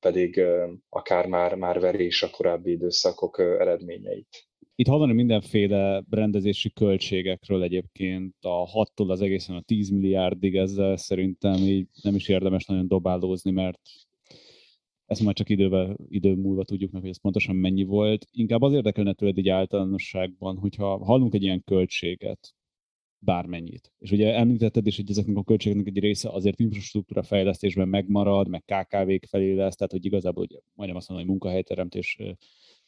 [0.00, 0.42] pedig
[0.88, 4.51] akár már, már verés a korábbi időszakok eredményeit.
[4.82, 11.54] Itt hallani mindenféle rendezési költségekről egyébként, a 6-tól az egészen a 10 milliárdig, ezzel szerintem
[11.54, 13.80] így nem is érdemes nagyon dobálózni, mert
[15.06, 18.26] ezt már csak idővel, idő múlva tudjuk meg, hogy ez pontosan mennyi volt.
[18.30, 22.54] Inkább az érdekelne tőled egy általánosságban, hogyha hallunk egy ilyen költséget,
[23.18, 23.92] bármennyit.
[23.98, 28.64] És ugye említetted is, hogy ezeknek a költségeknek egy része azért infrastruktúra fejlesztésben megmarad, meg
[28.64, 32.36] KKV-k felé lesz, tehát hogy igazából ugye, majdnem azt mondom, hogy munkahelyteremtésre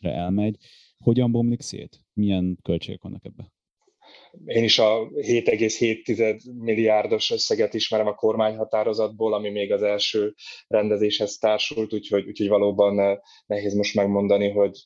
[0.01, 0.57] elmegy.
[0.99, 1.99] Hogyan bomlik szét?
[2.13, 3.53] Milyen költségek vannak ebben?
[4.45, 10.35] Én is a 7,7 milliárdos összeget ismerem a kormányhatározatból, ami még az első
[10.67, 14.85] rendezéshez társult, úgyhogy, úgyhogy valóban eh, nehéz most megmondani, hogy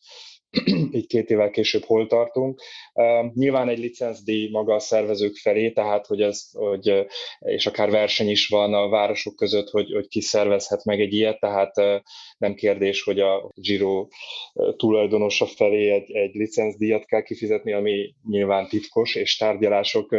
[0.92, 2.60] így két évvel később hol tartunk.
[3.34, 7.06] Nyilván egy licencdíj maga a szervezők felé, tehát hogy ez, hogy,
[7.38, 11.40] és akár verseny is van a városok között, hogy, hogy ki szervezhet meg egy ilyet,
[11.40, 11.74] tehát
[12.38, 14.06] nem kérdés, hogy a Giro
[14.76, 20.16] tulajdonosa felé egy, egy licencdíjat kell kifizetni, ami nyilván titkos, és tárgyalások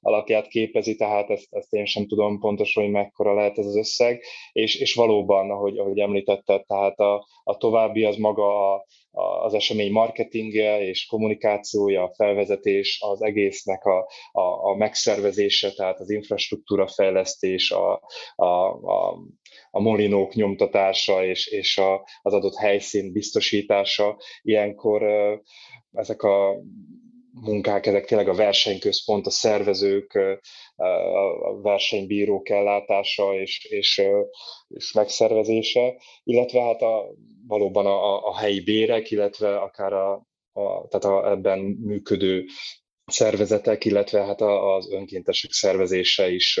[0.00, 4.22] alapját képezi, tehát ezt, ezt én sem tudom pontosan, hogy mekkora lehet ez az összeg,
[4.52, 8.84] és, és valóban, ahogy, ahogy említetted, tehát a, a további az maga a,
[9.18, 13.98] az esemény marketingje és kommunikációja, a felvezetés, az egésznek a,
[14.32, 18.00] a, a megszervezése, tehát az infrastruktúra fejlesztés, a,
[18.34, 19.18] a, a,
[19.70, 24.16] a molinók nyomtatása és, és a, az adott helyszín biztosítása.
[24.42, 25.02] Ilyenkor
[25.92, 26.56] ezek a
[27.40, 30.18] munkák, ezek tényleg a versenyközpont, a szervezők,
[31.42, 34.02] a versenybírók ellátása és, és,
[34.68, 37.14] és megszervezése, illetve hát a,
[37.46, 40.12] valóban a, a helyi bérek, illetve akár a,
[40.52, 42.44] a, tehát a, ebben működő
[43.06, 46.60] szervezetek, illetve hát az önkéntesek szervezése is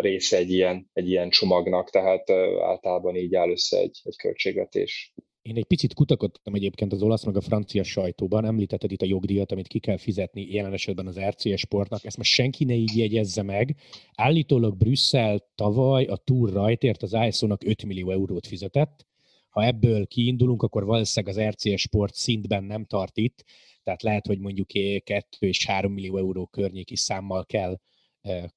[0.00, 5.14] része egy ilyen, egy ilyen csomagnak, tehát általában így áll össze egy, egy költségvetés.
[5.46, 9.52] Én egy picit kutakodtam egyébként az olasz meg a francia sajtóban, említetted itt a jogdíjat,
[9.52, 13.42] amit ki kell fizetni jelen esetben az RCS sportnak, ezt most senki ne így jegyezze
[13.42, 13.76] meg.
[14.14, 19.06] Állítólag Brüsszel tavaly a túr rajtért az ISO-nak 5 millió eurót fizetett,
[19.48, 23.44] ha ebből kiindulunk, akkor valószínűleg az RCS sport szintben nem tart itt,
[23.82, 27.78] tehát lehet, hogy mondjuk 2 és 3 millió euró környéki számmal kell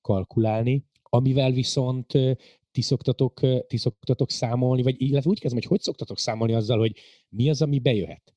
[0.01, 2.13] kalkulálni, amivel viszont
[2.71, 6.93] ti szoktatok, ti szoktatok számolni, vagy illetve úgy kezdem, hogy hogy szoktatok számolni azzal, hogy
[7.29, 8.33] mi az, ami bejöhet?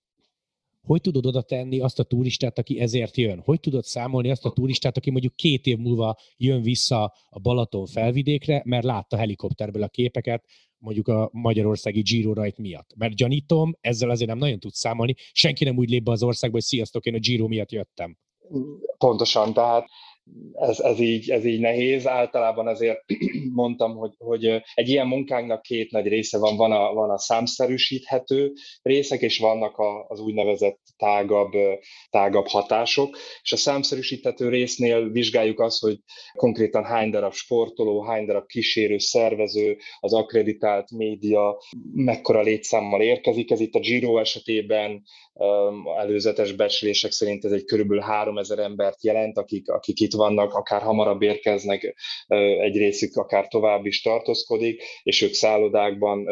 [0.83, 3.41] Hogy tudod oda tenni azt a turistát, aki ezért jön?
[3.45, 7.87] Hogy tudod számolni azt a turistát, aki mondjuk két év múlva jön vissza a Balaton
[7.87, 10.45] felvidékre, mert látta helikopterből a képeket,
[10.79, 12.95] mondjuk a magyarországi Giro rajt miatt.
[12.97, 16.57] Mert gyanítom, ezzel azért nem nagyon tudsz számolni, senki nem úgy lép be az országba,
[16.57, 18.19] hogy sziasztok, én a Giro miatt jöttem.
[18.99, 19.89] Pontosan, tehát
[20.53, 22.07] ez, ez, így, ez így nehéz.
[22.07, 23.05] Általában azért
[23.55, 26.57] mondtam, hogy, hogy egy ilyen munkánknak két nagy része van.
[26.57, 31.53] Van a, van a számszerűsíthető részek, és vannak a, az úgynevezett tágabb,
[32.11, 33.17] tágabb hatások.
[33.43, 35.99] És a számszerűsíthető résznél vizsgáljuk azt, hogy
[36.33, 41.63] konkrétan hány darab sportoló, hány darab kísérő, szervező, az akreditált média
[41.95, 43.51] mekkora létszámmal érkezik.
[43.51, 45.03] Ez itt a Giro esetében
[45.99, 51.23] előzetes becslések szerint ez egy körülbelül 3000 embert jelent, akik, akik itt vannak, akár hamarabb
[51.23, 51.95] érkeznek,
[52.61, 56.27] egy részük akár tovább is tartózkodik, és ők szállodákban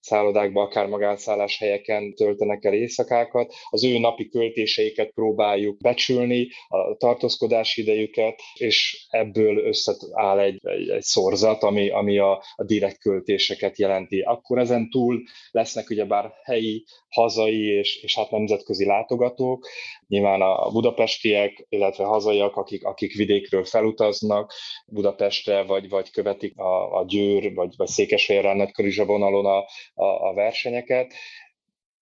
[0.00, 3.54] szállodákba, akár magánszállás helyeken töltenek el éjszakákat.
[3.70, 11.02] Az ő napi költéseiket próbáljuk becsülni, a tartózkodási idejüket, és ebből összeáll egy, egy, egy
[11.02, 14.20] szorzat, ami, ami a, a direkt költéseket jelenti.
[14.20, 19.66] Akkor ezen túl lesznek ugyebár helyi, hazai és, és hát nemzetközi látogatók,
[20.08, 24.52] nyilván a budapestiek, illetve hazaiak, akik, akik vidékről felutaznak
[24.86, 29.64] Budapestre, vagy, vagy követik a, a Győr, vagy, vagy Székesfehérrel nagykörizsa vonalon a,
[29.94, 31.14] a, a versenyeket.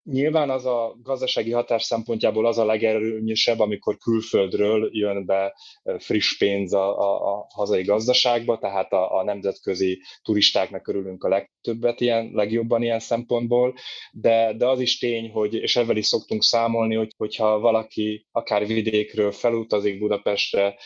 [0.04, 5.54] Nyilván az a gazdasági hatás szempontjából az a legerőnyösebb, amikor külföldről jön be
[5.98, 12.00] friss pénz a, a, a hazai gazdaságba, tehát a, a nemzetközi turistáknak örülünk a legtöbbet
[12.00, 13.74] ilyen, legjobban ilyen szempontból,
[14.12, 18.66] de, de az is tény, hogy, és ebben is szoktunk számolni, hogy, hogyha valaki akár
[18.66, 20.76] vidékről felutazik Budapestre,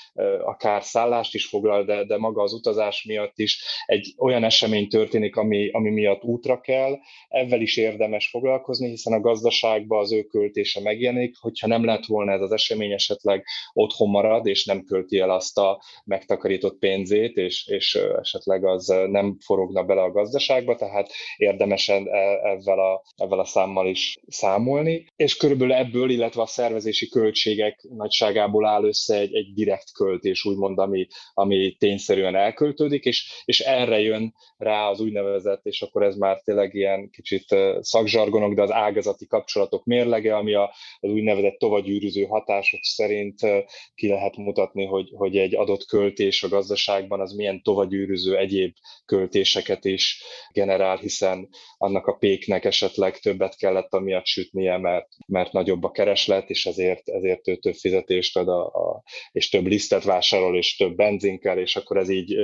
[0.45, 5.37] akár szállást is foglal, de, de maga az utazás miatt is egy olyan esemény történik,
[5.37, 10.23] ami, ami miatt útra kell, ebben is érdemes foglalkozni, hiszen hiszen a gazdaságban az ő
[10.23, 15.19] költése megjelenik, hogyha nem lett volna ez az esemény, esetleg otthon marad, és nem költi
[15.19, 21.11] el azt a megtakarított pénzét, és, és esetleg az nem forogna bele a gazdaságba, tehát
[21.37, 22.19] érdemesen e,
[22.49, 28.67] ezzel a, ezzel a számmal is számolni, és körülbelül ebből, illetve a szervezési költségek nagyságából
[28.67, 34.35] áll össze egy, egy direkt költés, úgymond, ami, ami tényszerűen elköltődik, és, és erre jön
[34.57, 37.45] rá az úgynevezett, és akkor ez már tényleg ilyen kicsit
[37.81, 43.41] szakzsargonok, de az ág ágazati kapcsolatok mérlege, ami a, az úgynevezett tovagyűrűző hatások szerint
[43.95, 49.85] ki lehet mutatni, hogy, hogy egy adott költés a gazdaságban az milyen tovagyűrűző egyéb költéseket
[49.85, 55.91] is generál, hiszen annak a péknek esetleg többet kellett amiatt sütnie, mert, mert nagyobb a
[55.91, 60.77] kereslet, és ezért, ezért ő több fizetést ad, a, a, és több lisztet vásárol, és
[60.77, 62.37] több benzin kell, és akkor ez így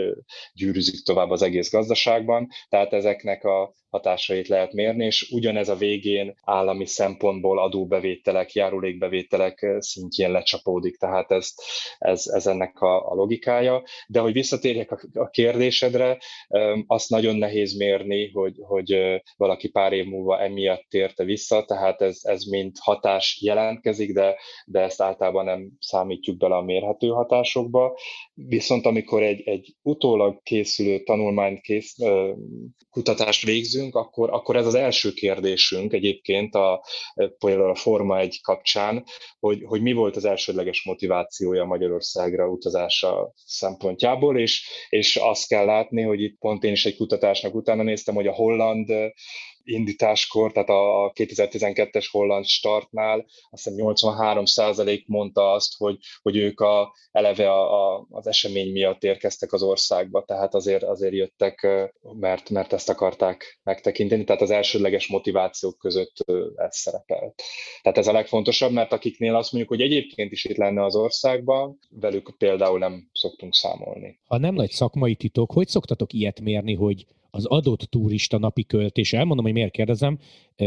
[0.53, 2.49] gyűrűzik tovább az egész gazdaságban.
[2.69, 10.31] Tehát ezeknek a hatásait lehet mérni, és ugyanez a végén állami szempontból adóbevételek, járulékbevételek szintjén
[10.31, 11.55] lecsapódik, tehát ez,
[11.99, 13.83] ez, ez ennek a, a logikája.
[14.09, 16.19] De hogy visszatérjek a, a kérdésedre,
[16.87, 18.97] azt nagyon nehéz mérni, hogy, hogy
[19.37, 24.81] valaki pár év múlva emiatt térte vissza, tehát ez, ez mind hatás jelentkezik, de, de
[24.81, 27.99] ezt általában nem számítjuk bele a mérhető hatásokba.
[28.35, 31.97] Viszont amikor egy, egy utólag készülő tanulmányt kész,
[32.91, 36.85] kutatást végzünk, akkor, akkor ez az első kérdésünk egyébként a,
[37.39, 39.05] például a Forma 1 kapcsán,
[39.39, 46.03] hogy, hogy mi volt az elsődleges motivációja Magyarországra utazása szempontjából, és, és azt kell látni,
[46.03, 48.93] hogy itt pont én is egy kutatásnak utána néztem, hogy a holland
[49.65, 56.95] indításkor, tehát a 2012-es holland startnál azt hiszem 83% mondta azt, hogy, hogy ők a,
[57.13, 61.67] eleve a, a, az esemény miatt érkeztek az országba, tehát azért, azért jöttek,
[62.19, 66.25] mert, mert ezt akarták megtekinteni, tehát az elsődleges motivációk között
[66.57, 67.43] ez szerepelt.
[67.83, 71.79] Tehát ez a legfontosabb, mert akiknél azt mondjuk, hogy egyébként is itt lenne az országban,
[71.91, 74.19] velük például nem szoktunk számolni.
[74.27, 79.19] Ha nem nagy szakmai titok, hogy szoktatok ilyet mérni, hogy az adott turista napi költése.
[79.19, 80.19] Elmondom, hogy miért kérdezem.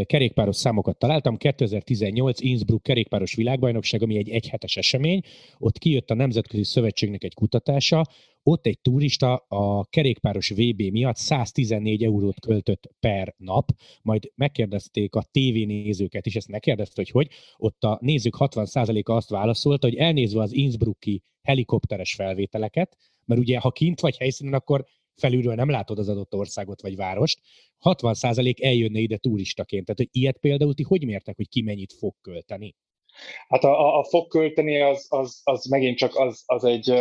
[0.06, 1.38] Kerékpáros számokat találtam.
[1.38, 5.21] 2018 Innsbruck kerékpáros világbajnokság, ami egy egyhetes esemény.
[5.58, 8.06] Ott kijött a Nemzetközi Szövetségnek egy kutatása.
[8.43, 13.69] Ott egy turista a kerékpáros VB miatt 114 eurót költött per nap,
[14.01, 17.27] majd megkérdezték a tévénézőket is, ezt megkérdezte, hogy hogy.
[17.58, 23.71] Ott a nézők 60%-a azt válaszolta, hogy elnézve az Innsbrucki helikopteres felvételeket, mert ugye ha
[23.71, 24.86] kint vagy helyszínen, akkor
[25.17, 27.39] felülről nem látod az adott országot vagy várost,
[27.84, 29.86] 60% eljönne ide turistaként.
[29.86, 32.75] Tehát, hogy ilyet például ti hogy mértek, hogy ki mennyit fog költeni?
[33.47, 36.93] Hát a, a fog költeni az, az, az megint csak az, az egy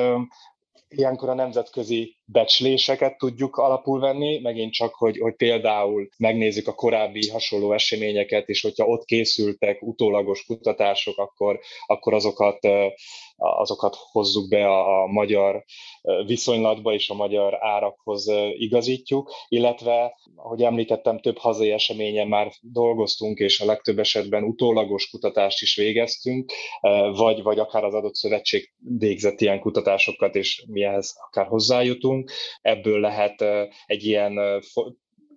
[0.88, 7.30] ilyenkor a nemzetközi becsléseket tudjuk alapul venni, megint csak, hogy, hogy például megnézzük a korábbi
[7.30, 12.58] hasonló eseményeket, és hogyha ott készültek utólagos kutatások, akkor, akkor azokat
[13.36, 15.64] azokat hozzuk be a, a magyar
[16.26, 23.60] viszonylatba és a magyar árakhoz igazítjuk, illetve, ahogy említettem, több hazai eseményen már dolgoztunk, és
[23.60, 26.52] a legtöbb esetben utólagos kutatást is végeztünk,
[27.12, 32.30] vagy, vagy akár az adott szövetség végzett ilyen kutatásokat, és mi ehhez akár hozzájutunk.
[32.60, 33.44] Ebből lehet
[33.86, 34.62] egy ilyen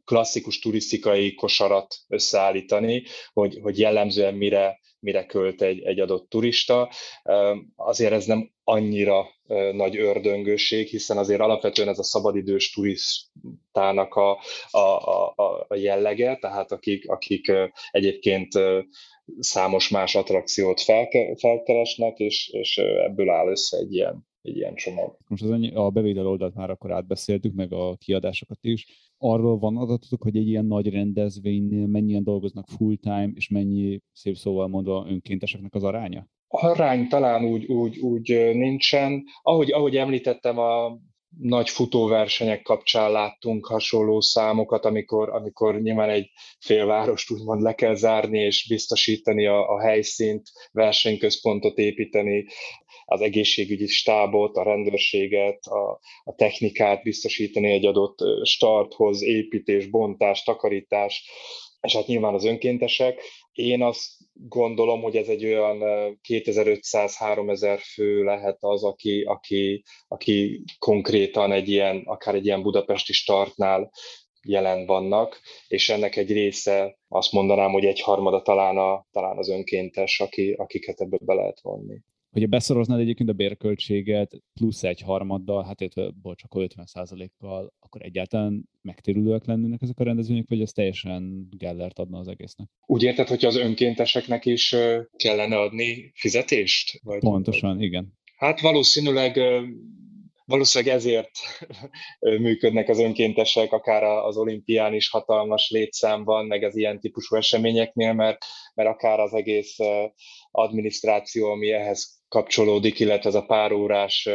[0.09, 3.03] klasszikus turisztikai kosarat összeállítani,
[3.33, 6.91] hogy, hogy jellemzően mire, mire költ egy, egy adott turista.
[7.75, 9.25] Azért ez nem annyira
[9.71, 14.39] nagy ördöngőség, hiszen azért alapvetően ez a szabadidős turistának a,
[14.69, 15.33] a, a,
[15.67, 17.51] a jellege, tehát akik, akik
[17.91, 18.51] egyébként
[19.39, 25.17] számos más attrakciót felke, felkeresnek, és, és ebből áll össze egy ilyen, egy ilyen csomag.
[25.27, 28.85] Most az a bevétel oldalt már akkor átbeszéltük, meg a kiadásokat is
[29.19, 34.67] arról van adatotok, hogy egy ilyen nagy rendezvénynél mennyien dolgoznak full-time, és mennyi, szép szóval
[34.67, 36.27] mondva, önkénteseknek az aránya?
[36.47, 39.23] Arány talán úgy, úgy, úgy nincsen.
[39.41, 40.99] Ahogy, ahogy említettem, a
[41.38, 48.40] nagy futóversenyek kapcsán láttunk hasonló számokat, amikor, amikor nyilván egy félvárost úgymond le kell zárni,
[48.40, 52.46] és biztosítani a, a helyszínt, versenyközpontot építeni,
[53.06, 61.30] az egészségügyi stábot, a rendőrséget, a, a technikát biztosítani egy adott starthoz, építés, bontás, takarítás,
[61.82, 63.21] és hát nyilván az önkéntesek.
[63.60, 65.77] Én azt gondolom, hogy ez egy olyan
[66.27, 73.91] 2500-3000 fő lehet az, aki, aki, aki konkrétan egy ilyen, akár egy ilyen budapesti startnál
[74.41, 79.49] jelen vannak, és ennek egy része azt mondanám, hogy egy harmada talán, a, talán az
[79.49, 82.01] önkéntes, aki, akiket ebbe be lehet vonni
[82.32, 88.69] hogyha beszoroznád egyébként a bérköltséget plusz egy harmaddal, hát illetve csak 50% kal akkor egyáltalán
[88.82, 92.67] megtérülőek lennének ezek a rendezvények, vagy ez teljesen gellert adna az egésznek?
[92.86, 94.75] Úgy érted, hogy az önkénteseknek is
[95.15, 97.00] kellene adni fizetést?
[97.04, 97.84] Vagy, Pontosan, vagy?
[97.84, 98.17] igen.
[98.36, 99.40] Hát valószínűleg
[100.50, 101.32] valószínűleg ezért
[102.19, 108.38] működnek az önkéntesek, akár az olimpián is hatalmas létszámban, meg az ilyen típusú eseményeknél, mert,
[108.73, 109.77] mert akár az egész
[110.52, 114.30] adminisztráció, ami ehhez kapcsolódik, illetve ez a pár órás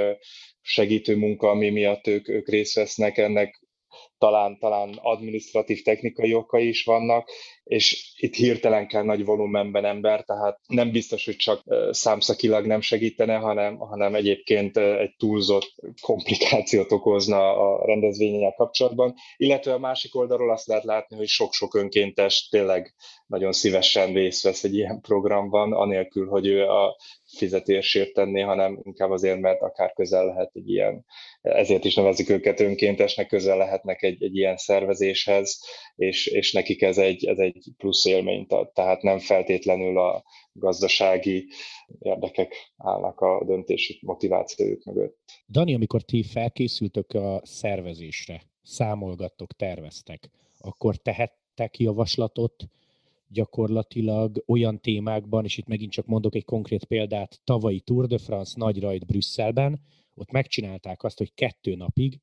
[0.60, 3.62] segítő munka, ami miatt ők, ők részt vesznek, ennek
[4.18, 7.30] talán, talán administratív technikai okai is vannak,
[7.64, 13.36] és itt hirtelen kell nagy volumenben ember, tehát nem biztos, hogy csak számszakilag nem segítene,
[13.36, 19.14] hanem, hanem egyébként egy túlzott komplikációt okozna a rendezvényel kapcsolatban.
[19.36, 22.94] Illetve a másik oldalról azt lehet látni, hogy sok-sok önkéntes tényleg
[23.26, 26.96] nagyon szívesen részt vesz egy ilyen programban, anélkül, hogy ő a
[27.34, 31.04] fizetésért tenné, hanem inkább azért, mert akár közel lehet egy ilyen,
[31.40, 35.60] ezért is nevezik őket önkéntesnek, közel lehetnek egy, egy ilyen szervezéshez,
[35.96, 38.72] és, és nekik ez egy, ez egy plusz élményt ad.
[38.72, 41.48] Tehát nem feltétlenül a gazdasági
[41.98, 45.18] érdekek állnak a döntésük, motivációjuk mögött.
[45.48, 52.64] Dani, amikor ti felkészültök a szervezésre, számolgattok, terveztek, akkor tehettek javaslatot
[53.34, 58.54] gyakorlatilag olyan témákban, és itt megint csak mondok egy konkrét példát, tavalyi Tour de France
[58.56, 59.80] nagy rajt Brüsszelben,
[60.14, 62.20] ott megcsinálták azt, hogy kettő napig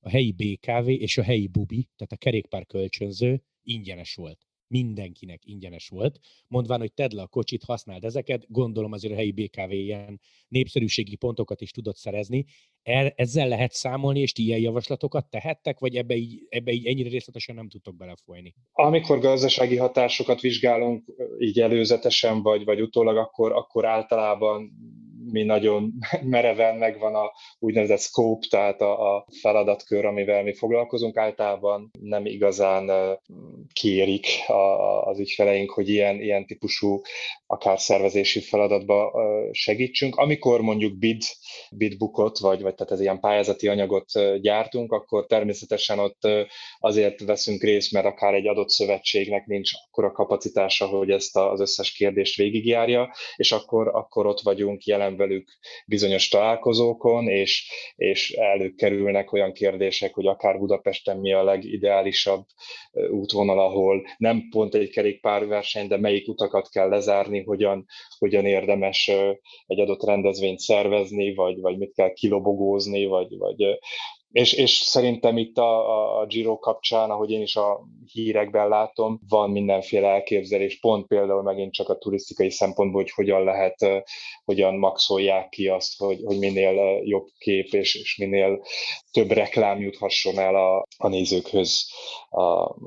[0.00, 4.46] a helyi BKV és a helyi Bubi, tehát a kerékpár kölcsönző ingyenes volt.
[4.68, 6.18] Mindenkinek ingyenes volt.
[6.48, 11.16] Mondván, hogy tedd le a kocsit, használd ezeket, gondolom azért a helyi BKV ilyen népszerűségi
[11.16, 12.44] pontokat is tudott szerezni.
[12.82, 17.08] El, ezzel lehet számolni, és ti ilyen javaslatokat tehettek, vagy ebbe így, ebbe így ennyire
[17.08, 18.54] részletesen nem tudtok belefolyni?
[18.72, 21.04] Amikor gazdasági hatásokat vizsgálunk
[21.38, 24.72] így előzetesen, vagy, vagy utólag, akkor, akkor általában
[25.30, 31.16] mi nagyon mereven megvan a úgynevezett scope, tehát a, a feladatkör, amivel mi foglalkozunk.
[31.16, 32.90] Általában nem igazán
[33.72, 37.00] kérik a, az ügyfeleink, hogy ilyen, ilyen típusú
[37.46, 39.12] akár szervezési feladatba
[39.52, 40.16] segítsünk.
[40.16, 41.22] Amikor mondjuk bid,
[41.70, 46.28] bidbookot, vagy, vagy tehát ez ilyen pályázati anyagot gyártunk, akkor természetesen ott
[46.78, 51.92] azért veszünk részt, mert akár egy adott szövetségnek nincs akkora kapacitása, hogy ezt az összes
[51.92, 55.48] kérdést végigjárja, és akkor, akkor ott vagyunk jelen velük
[55.86, 62.44] bizonyos találkozókon, és, és előkerülnek olyan kérdések, hogy akár Budapesten mi a legideálisabb
[63.10, 67.86] útvonal, ahol nem pont egy kerékpárverseny, de melyik utakat kell lezárni, hogyan,
[68.18, 69.10] hogyan érdemes
[69.66, 73.78] egy adott rendezvényt szervezni, vagy, vagy mit kell kilobogózni, vagy, vagy
[74.34, 77.80] és, és szerintem itt a, a Giro kapcsán, ahogy én is a
[78.12, 83.76] hírekben látom, van mindenféle elképzelés, pont például megint csak a turisztikai szempontból, hogy hogyan lehet,
[84.44, 88.62] hogyan maxolják ki azt, hogy, hogy minél jobb kép és, és minél
[89.14, 91.86] több reklám juthasson el a, a nézőkhöz
[92.30, 92.42] a,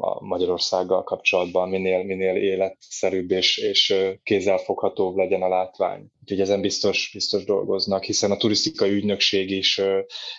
[0.07, 6.11] a Magyarországgal kapcsolatban, minél, minél életszerűbb és, és kézzelfoghatóbb legyen a látvány.
[6.21, 9.81] úgyhogy ezen biztos, biztos dolgoznak, hiszen a turisztikai ügynökség is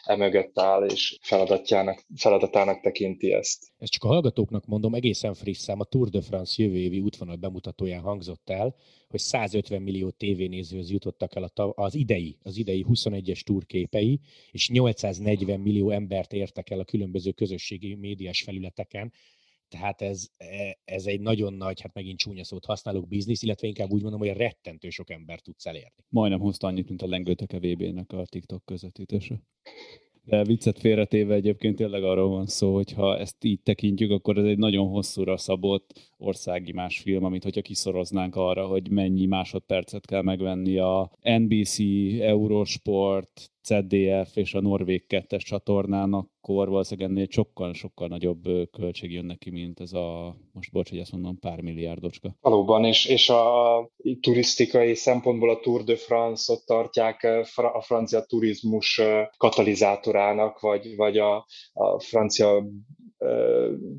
[0.02, 3.72] emögött áll, és feladatjának, feladatának tekinti ezt.
[3.78, 7.36] Ezt csak a hallgatóknak mondom, egészen friss szám, a Tour de France jövő évi útvonal
[7.36, 8.74] bemutatóján hangzott el,
[9.08, 15.90] hogy 150 millió tévénézőhöz jutottak el az idei, az idei 21-es túrképei, és 840 millió
[15.90, 19.12] embert értek el a különböző közösségi médiás felületeken,
[19.68, 23.90] tehát ez, e, ez egy nagyon nagy, hát megint csúnya szót használok, biznisz, illetve inkább
[23.90, 26.04] úgy mondom, hogy rettentő sok ember tudsz elérni.
[26.08, 29.42] Majdnem hozta annyit, mint a lengőteke VB-nek a TikTok közvetítése.
[30.28, 34.44] De viccet félretéve egyébként tényleg arról van szó, hogy ha ezt így tekintjük, akkor ez
[34.44, 40.22] egy nagyon hosszúra szabott országi más film, amit hogyha kiszoroznánk arra, hogy mennyi másodpercet kell
[40.22, 41.78] megvenni a NBC,
[42.20, 49.50] Eurosport, ZDF és a Norvég 2-es csatornán, akkor valószínűleg ennél sokkal-sokkal nagyobb költség jön neki,
[49.50, 52.36] mint ez a, most bocs, hogy ezt mondom, pár milliárdocska.
[52.40, 53.90] Valóban, és, és a
[54.20, 59.00] turisztikai szempontból a Tour de France ott tartják a francia turizmus
[59.36, 62.66] katalizátorának, vagy, vagy a, a francia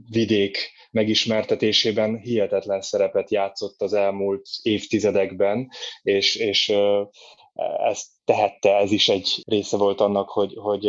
[0.10, 0.58] vidék
[0.92, 5.68] megismertetésében hihetetlen szerepet játszott az elmúlt évtizedekben,
[6.02, 6.74] és, és
[7.78, 10.86] ezt tehette, ez is egy része volt annak, hogy, hogy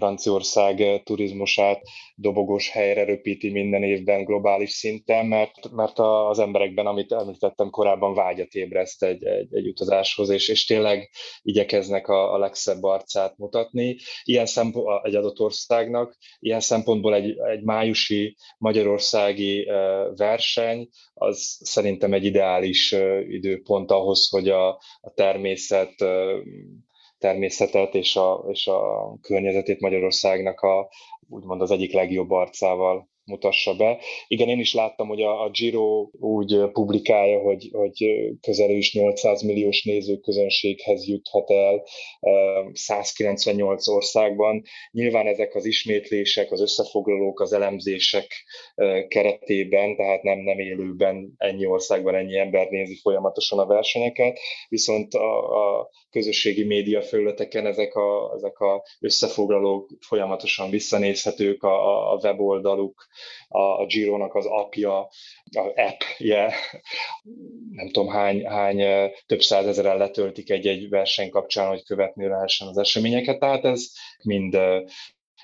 [0.00, 1.80] Franciaország eh, turizmusát
[2.14, 8.52] dobogós helyre röpíti minden évben globális szinten, mert, mert az emberekben, amit említettem korábban, vágyat
[8.52, 11.10] ébreszt egy, egy, egy utazáshoz, és, és tényleg
[11.42, 13.96] igyekeznek a, a legszebb arcát mutatni.
[14.22, 19.76] Ilyen szempont, egy adott országnak, ilyen szempontból egy, egy májusi magyarországi eh,
[20.16, 24.68] verseny, az szerintem egy ideális eh, időpont ahhoz, hogy a,
[25.00, 25.94] a természet
[27.20, 30.88] természetet és a, és a környezetét Magyarországnak a,
[31.28, 33.98] úgymond az egyik legjobb arcával mutassa be.
[34.28, 38.04] Igen, én is láttam, hogy a, a Giro úgy publikálja, hogy, hogy
[38.40, 41.82] közel is 800 milliós nézőközönséghez juthat el
[42.72, 44.62] 198 országban.
[44.90, 48.26] Nyilván ezek az ismétlések, az összefoglalók, az elemzések
[49.08, 55.78] keretében, tehát nem, nem élőben ennyi országban ennyi ember nézi folyamatosan a versenyeket, viszont a,
[55.78, 63.06] a közösségi média felületeken ezek a, ezek a összefoglalók folyamatosan visszanézhetők, a, a weboldaluk,
[63.48, 64.98] a, a Giro-nak az apja,
[65.50, 66.54] a appje,
[67.70, 73.38] nem tudom hány, hány több százezeren letöltik egy-egy verseny kapcsán, hogy követni lehessen az eseményeket,
[73.38, 73.86] tehát ez
[74.22, 74.58] mind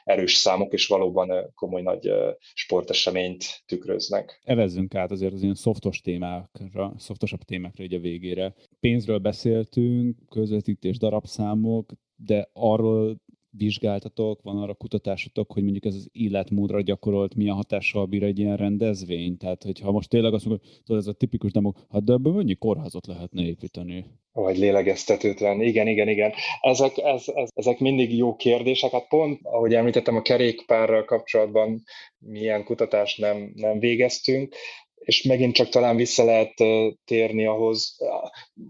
[0.06, 2.10] erős számok, és valóban komoly nagy
[2.54, 4.40] sporteseményt tükröznek.
[4.44, 8.54] Evezzünk át azért az ilyen szoftos témákra, szoftosabb témákra így a végére.
[8.80, 13.20] Pénzről beszéltünk, közvetítés, darabszámok, de arról
[13.56, 18.56] vizsgáltatok, van arra kutatásotok, hogy mondjuk ez az életmódra gyakorolt milyen hatással bír egy ilyen
[18.56, 19.36] rendezvény?
[19.36, 22.54] Tehát, hogyha most tényleg azt mondjuk, hogy ez a tipikus demo, hát de ebből mennyi
[22.54, 24.04] kórházat lehetne építeni?
[24.32, 25.60] Vagy lélegeztetőtlen.
[25.60, 26.32] Igen, igen, igen.
[26.60, 28.90] Ezek, ez, ez, ezek mindig jó kérdések.
[28.90, 31.82] Hát pont, ahogy említettem, a kerékpárral kapcsolatban
[32.18, 34.54] milyen kutatást nem, nem végeztünk,
[35.06, 36.54] és megint csak talán vissza lehet
[37.04, 37.96] térni ahhoz,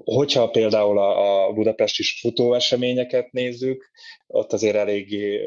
[0.05, 3.91] hogyha például a, budapesti futóeseményeket nézzük,
[4.27, 5.41] ott azért eléggé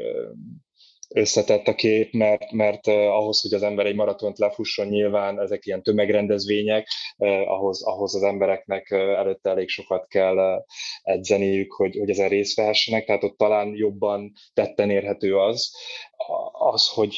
[1.15, 5.83] összetett a kép, mert, mert ahhoz, hogy az ember egy maratont lefusson, nyilván ezek ilyen
[5.83, 6.87] tömegrendezvények,
[7.45, 10.65] ahhoz, ahhoz az embereknek előtte elég sokat kell
[11.01, 15.71] edzeniük, hogy, hogy ezen részt vehessenek, tehát ott talán jobban tetten érhető az,
[16.51, 17.15] az, hogy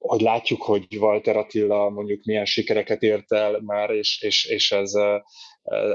[0.00, 4.92] hogy látjuk, hogy Walter Attila mondjuk milyen sikereket ért el már, és, és, és ez,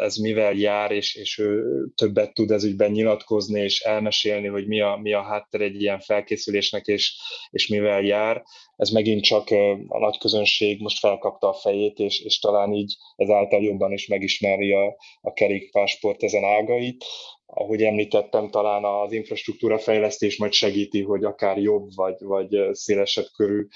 [0.02, 1.64] ez mivel jár, és, és ő
[1.96, 6.00] többet tud ez ügyben nyilatkozni, és elmesélni, hogy mi a, mi a hátter egy ilyen
[6.00, 7.18] felkészülésnek, és,
[7.50, 8.44] és mivel jár.
[8.76, 9.50] Ez megint csak
[9.88, 14.74] a nagy közönség most felkapta a fejét, és, és talán így ezáltal jobban is megismeri
[14.74, 17.06] a, a kerékpársport ezen ágait
[17.48, 23.68] ahogy említettem, talán az infrastruktúra fejlesztés majd segíti, hogy akár jobb vagy, vagy szélesebb körű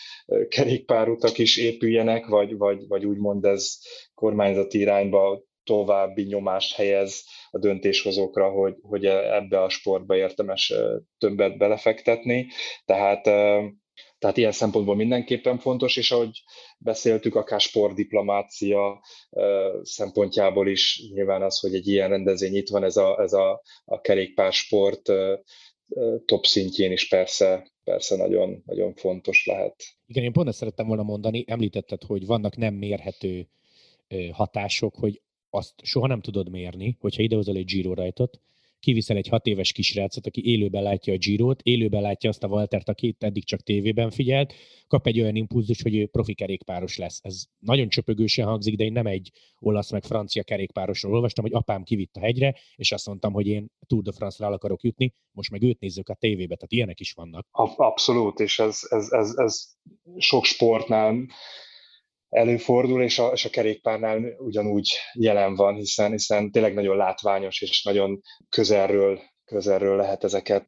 [0.48, 3.78] kerékpárutak is épüljenek, vagy, vagy, vagy úgymond ez
[4.14, 10.74] kormányzati irányba további nyomást helyez a döntéshozókra, hogy, hogy ebbe a sportba értemes
[11.18, 12.48] többet belefektetni.
[12.86, 13.30] Tehát
[14.18, 16.44] tehát ilyen szempontból mindenképpen fontos, és ahogy
[16.78, 19.02] beszéltük, akár sportdiplomácia
[19.82, 24.02] szempontjából is nyilván az, hogy egy ilyen rendezvény itt van, ez a, ez a, a
[24.02, 25.12] kerékpársport
[26.26, 29.84] top szintjén is persze, persze nagyon, nagyon fontos lehet.
[30.06, 33.50] Igen, én pont ezt szerettem volna mondani, említetted, hogy vannak nem mérhető
[34.32, 38.40] hatások, hogy azt soha nem tudod mérni, hogyha idehozol egy Giro rajtot,
[38.80, 42.90] kiviszel egy hat éves kisrácot, aki élőben látja a Girot, élőben látja azt a Waltert,
[42.90, 44.54] aki eddig csak tévében figyelt,
[44.88, 47.20] kap egy olyan impulzus, hogy ő profi kerékpáros lesz.
[47.24, 51.84] Ez nagyon csöpögősen hangzik, de én nem egy olasz meg francia kerékpárosról olvastam, hogy apám
[51.84, 55.52] kivitt a hegyre, és azt mondtam, hogy én Tour de France-ra el akarok jutni, most
[55.52, 57.48] meg őt nézzük a tévébe, tehát ilyenek is vannak.
[57.76, 59.68] Abszolút, és ez, ez, ez, ez
[60.18, 61.28] sok sportnál
[62.30, 67.84] előfordul, és a, és a kerékpárnál ugyanúgy jelen van, hiszen, hiszen tényleg nagyon látványos, és
[67.84, 70.68] nagyon közelről, közelről lehet ezeket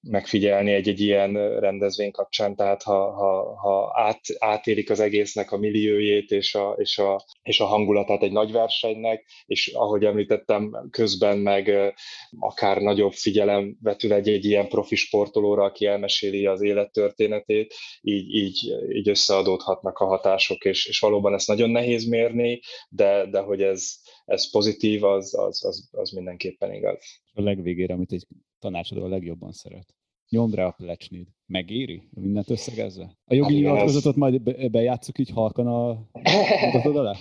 [0.00, 6.30] megfigyelni egy-egy ilyen rendezvény kapcsán, tehát ha, ha, ha át, átérik az egésznek a milliójét
[6.30, 11.94] és a, és, a, és a hangulatát egy nagy versenynek, és ahogy említettem, közben meg
[12.38, 18.74] akár nagyobb figyelem vetül egy, egy ilyen profi sportolóra, aki elmeséli az élettörténetét, így, így,
[18.92, 23.94] így összeadódhatnak a hatások, és, és valóban ezt nagyon nehéz mérni, de, de hogy ez,
[24.24, 27.04] ez pozitív, az, az, az, az mindenképpen igaz.
[27.32, 28.26] A legvégére, amit egy
[28.66, 29.94] tanácsadó a legjobban szeret.
[30.28, 31.26] Nyomd rá a plecsnid.
[31.46, 32.02] Megéri?
[32.10, 33.16] Mindent összegezve?
[33.24, 34.18] A jogi hát nyilatkozatot ez...
[34.18, 36.08] majd bejátszuk így halkan a
[36.64, 37.14] mutatod alá?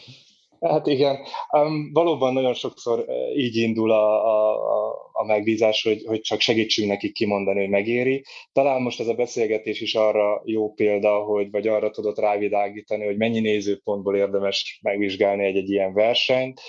[0.59, 1.17] Hát igen,
[1.51, 7.13] um, valóban nagyon sokszor így indul a, a, a megbízás, hogy, hogy csak segítsünk nekik
[7.13, 8.23] kimondani, hogy megéri.
[8.51, 13.17] Talán most ez a beszélgetés is arra jó példa, hogy vagy arra tudott rávilágítani, hogy
[13.17, 16.61] mennyi nézőpontból érdemes megvizsgálni egy-egy ilyen versenyt.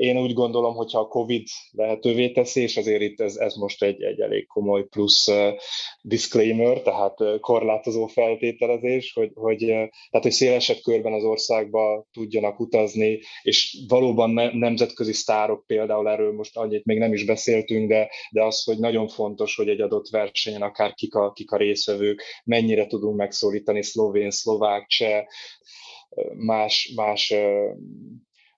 [0.00, 4.02] Én úgy gondolom, hogyha a COVID lehetővé teszi, és azért itt ez, ez most egy,
[4.02, 5.28] egy elég komoly plusz
[6.02, 13.84] disclaimer, tehát korlátozó feltételezés, hogy, hogy, tehát, hogy szélesebb körben az országba tudjanak utazni, és
[13.88, 18.64] valóban ne, nemzetközi sztárok például erről most annyit még nem is beszéltünk, de, de az,
[18.64, 23.16] hogy nagyon fontos, hogy egy adott versenyen akár kik a, kik a részvevők, mennyire tudunk
[23.16, 25.24] megszólítani szlovén, szlovák, cseh,
[26.36, 27.34] más, más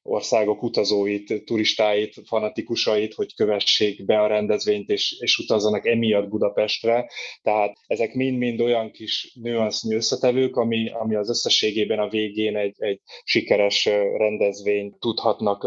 [0.02, 7.10] országok utazóit, turistáit, fanatikusait, hogy kövessék be a rendezvényt és, és utazzanak emiatt Budapestre.
[7.42, 13.00] Tehát ezek mind-mind olyan kis nüansznyi összetevők, ami, ami az összességében a végén egy, egy
[13.24, 13.84] sikeres
[14.16, 15.66] rendezvényt tudhatnak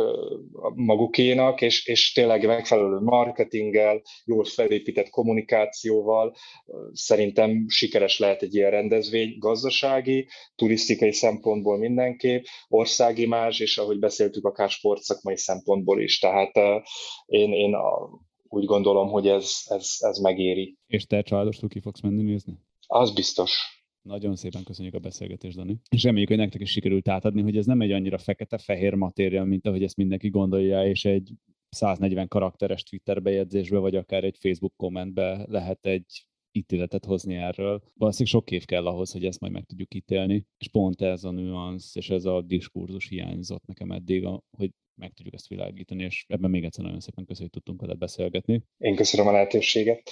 [0.76, 6.36] magukénak, és, és tényleg megfelelő marketinggel, jól felépített kommunikációval
[6.92, 14.25] szerintem sikeres lehet egy ilyen rendezvény gazdasági, turisztikai szempontból mindenképp, országi más, és ahogy beszél
[14.26, 16.20] beszéltük, akár sportszakmai szempontból is.
[16.20, 16.56] Tehát
[17.26, 18.10] én, én a,
[18.44, 20.78] úgy gondolom, hogy ez, ez, ez megéri.
[20.88, 22.60] És te családostól ki fogsz menni nézni?
[22.88, 23.84] Az biztos.
[24.02, 25.80] Nagyon szépen köszönjük a beszélgetést, Dani.
[25.90, 29.68] És reméljük, hogy nektek is sikerült átadni, hogy ez nem egy annyira fekete-fehér matéria, mint
[29.68, 31.32] ahogy ezt mindenki gondolja, és egy
[31.70, 37.82] 140 karakteres Twitter bejegyzésbe, vagy akár egy Facebook kommentbe lehet egy ítéletet hozni erről.
[37.94, 41.32] Valószínűleg sok év kell ahhoz, hogy ezt majd meg tudjuk ítélni, és pont ez a
[41.32, 44.28] nüansz és ez a diskurzus hiányzott nekem eddig,
[44.58, 47.98] hogy meg tudjuk ezt világítani, és ebben még egyszer nagyon szépen köszönjük, hogy tudtunk veled
[47.98, 48.64] beszélgetni.
[48.78, 50.10] Én köszönöm a lehetőséget.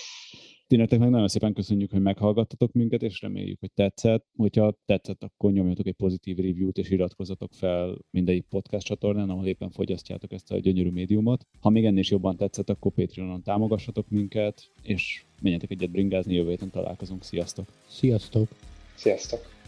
[0.73, 4.25] Ti nektek nagyon szépen köszönjük, hogy meghallgattatok minket, és reméljük, hogy tetszett.
[4.35, 9.69] Hogyha tetszett, akkor nyomjatok egy pozitív review-t, és iratkozzatok fel mindegyik podcast csatornán, ahol éppen
[9.69, 11.45] fogyasztjátok ezt a gyönyörű médiumot.
[11.59, 16.49] Ha még ennél is jobban tetszett, akkor Patreonon támogassatok minket, és menjetek egyet bringázni, jövő
[16.49, 17.23] héten találkozunk.
[17.23, 17.67] Sziasztok!
[17.87, 18.47] Sziasztok!
[18.95, 19.62] Sziasztok!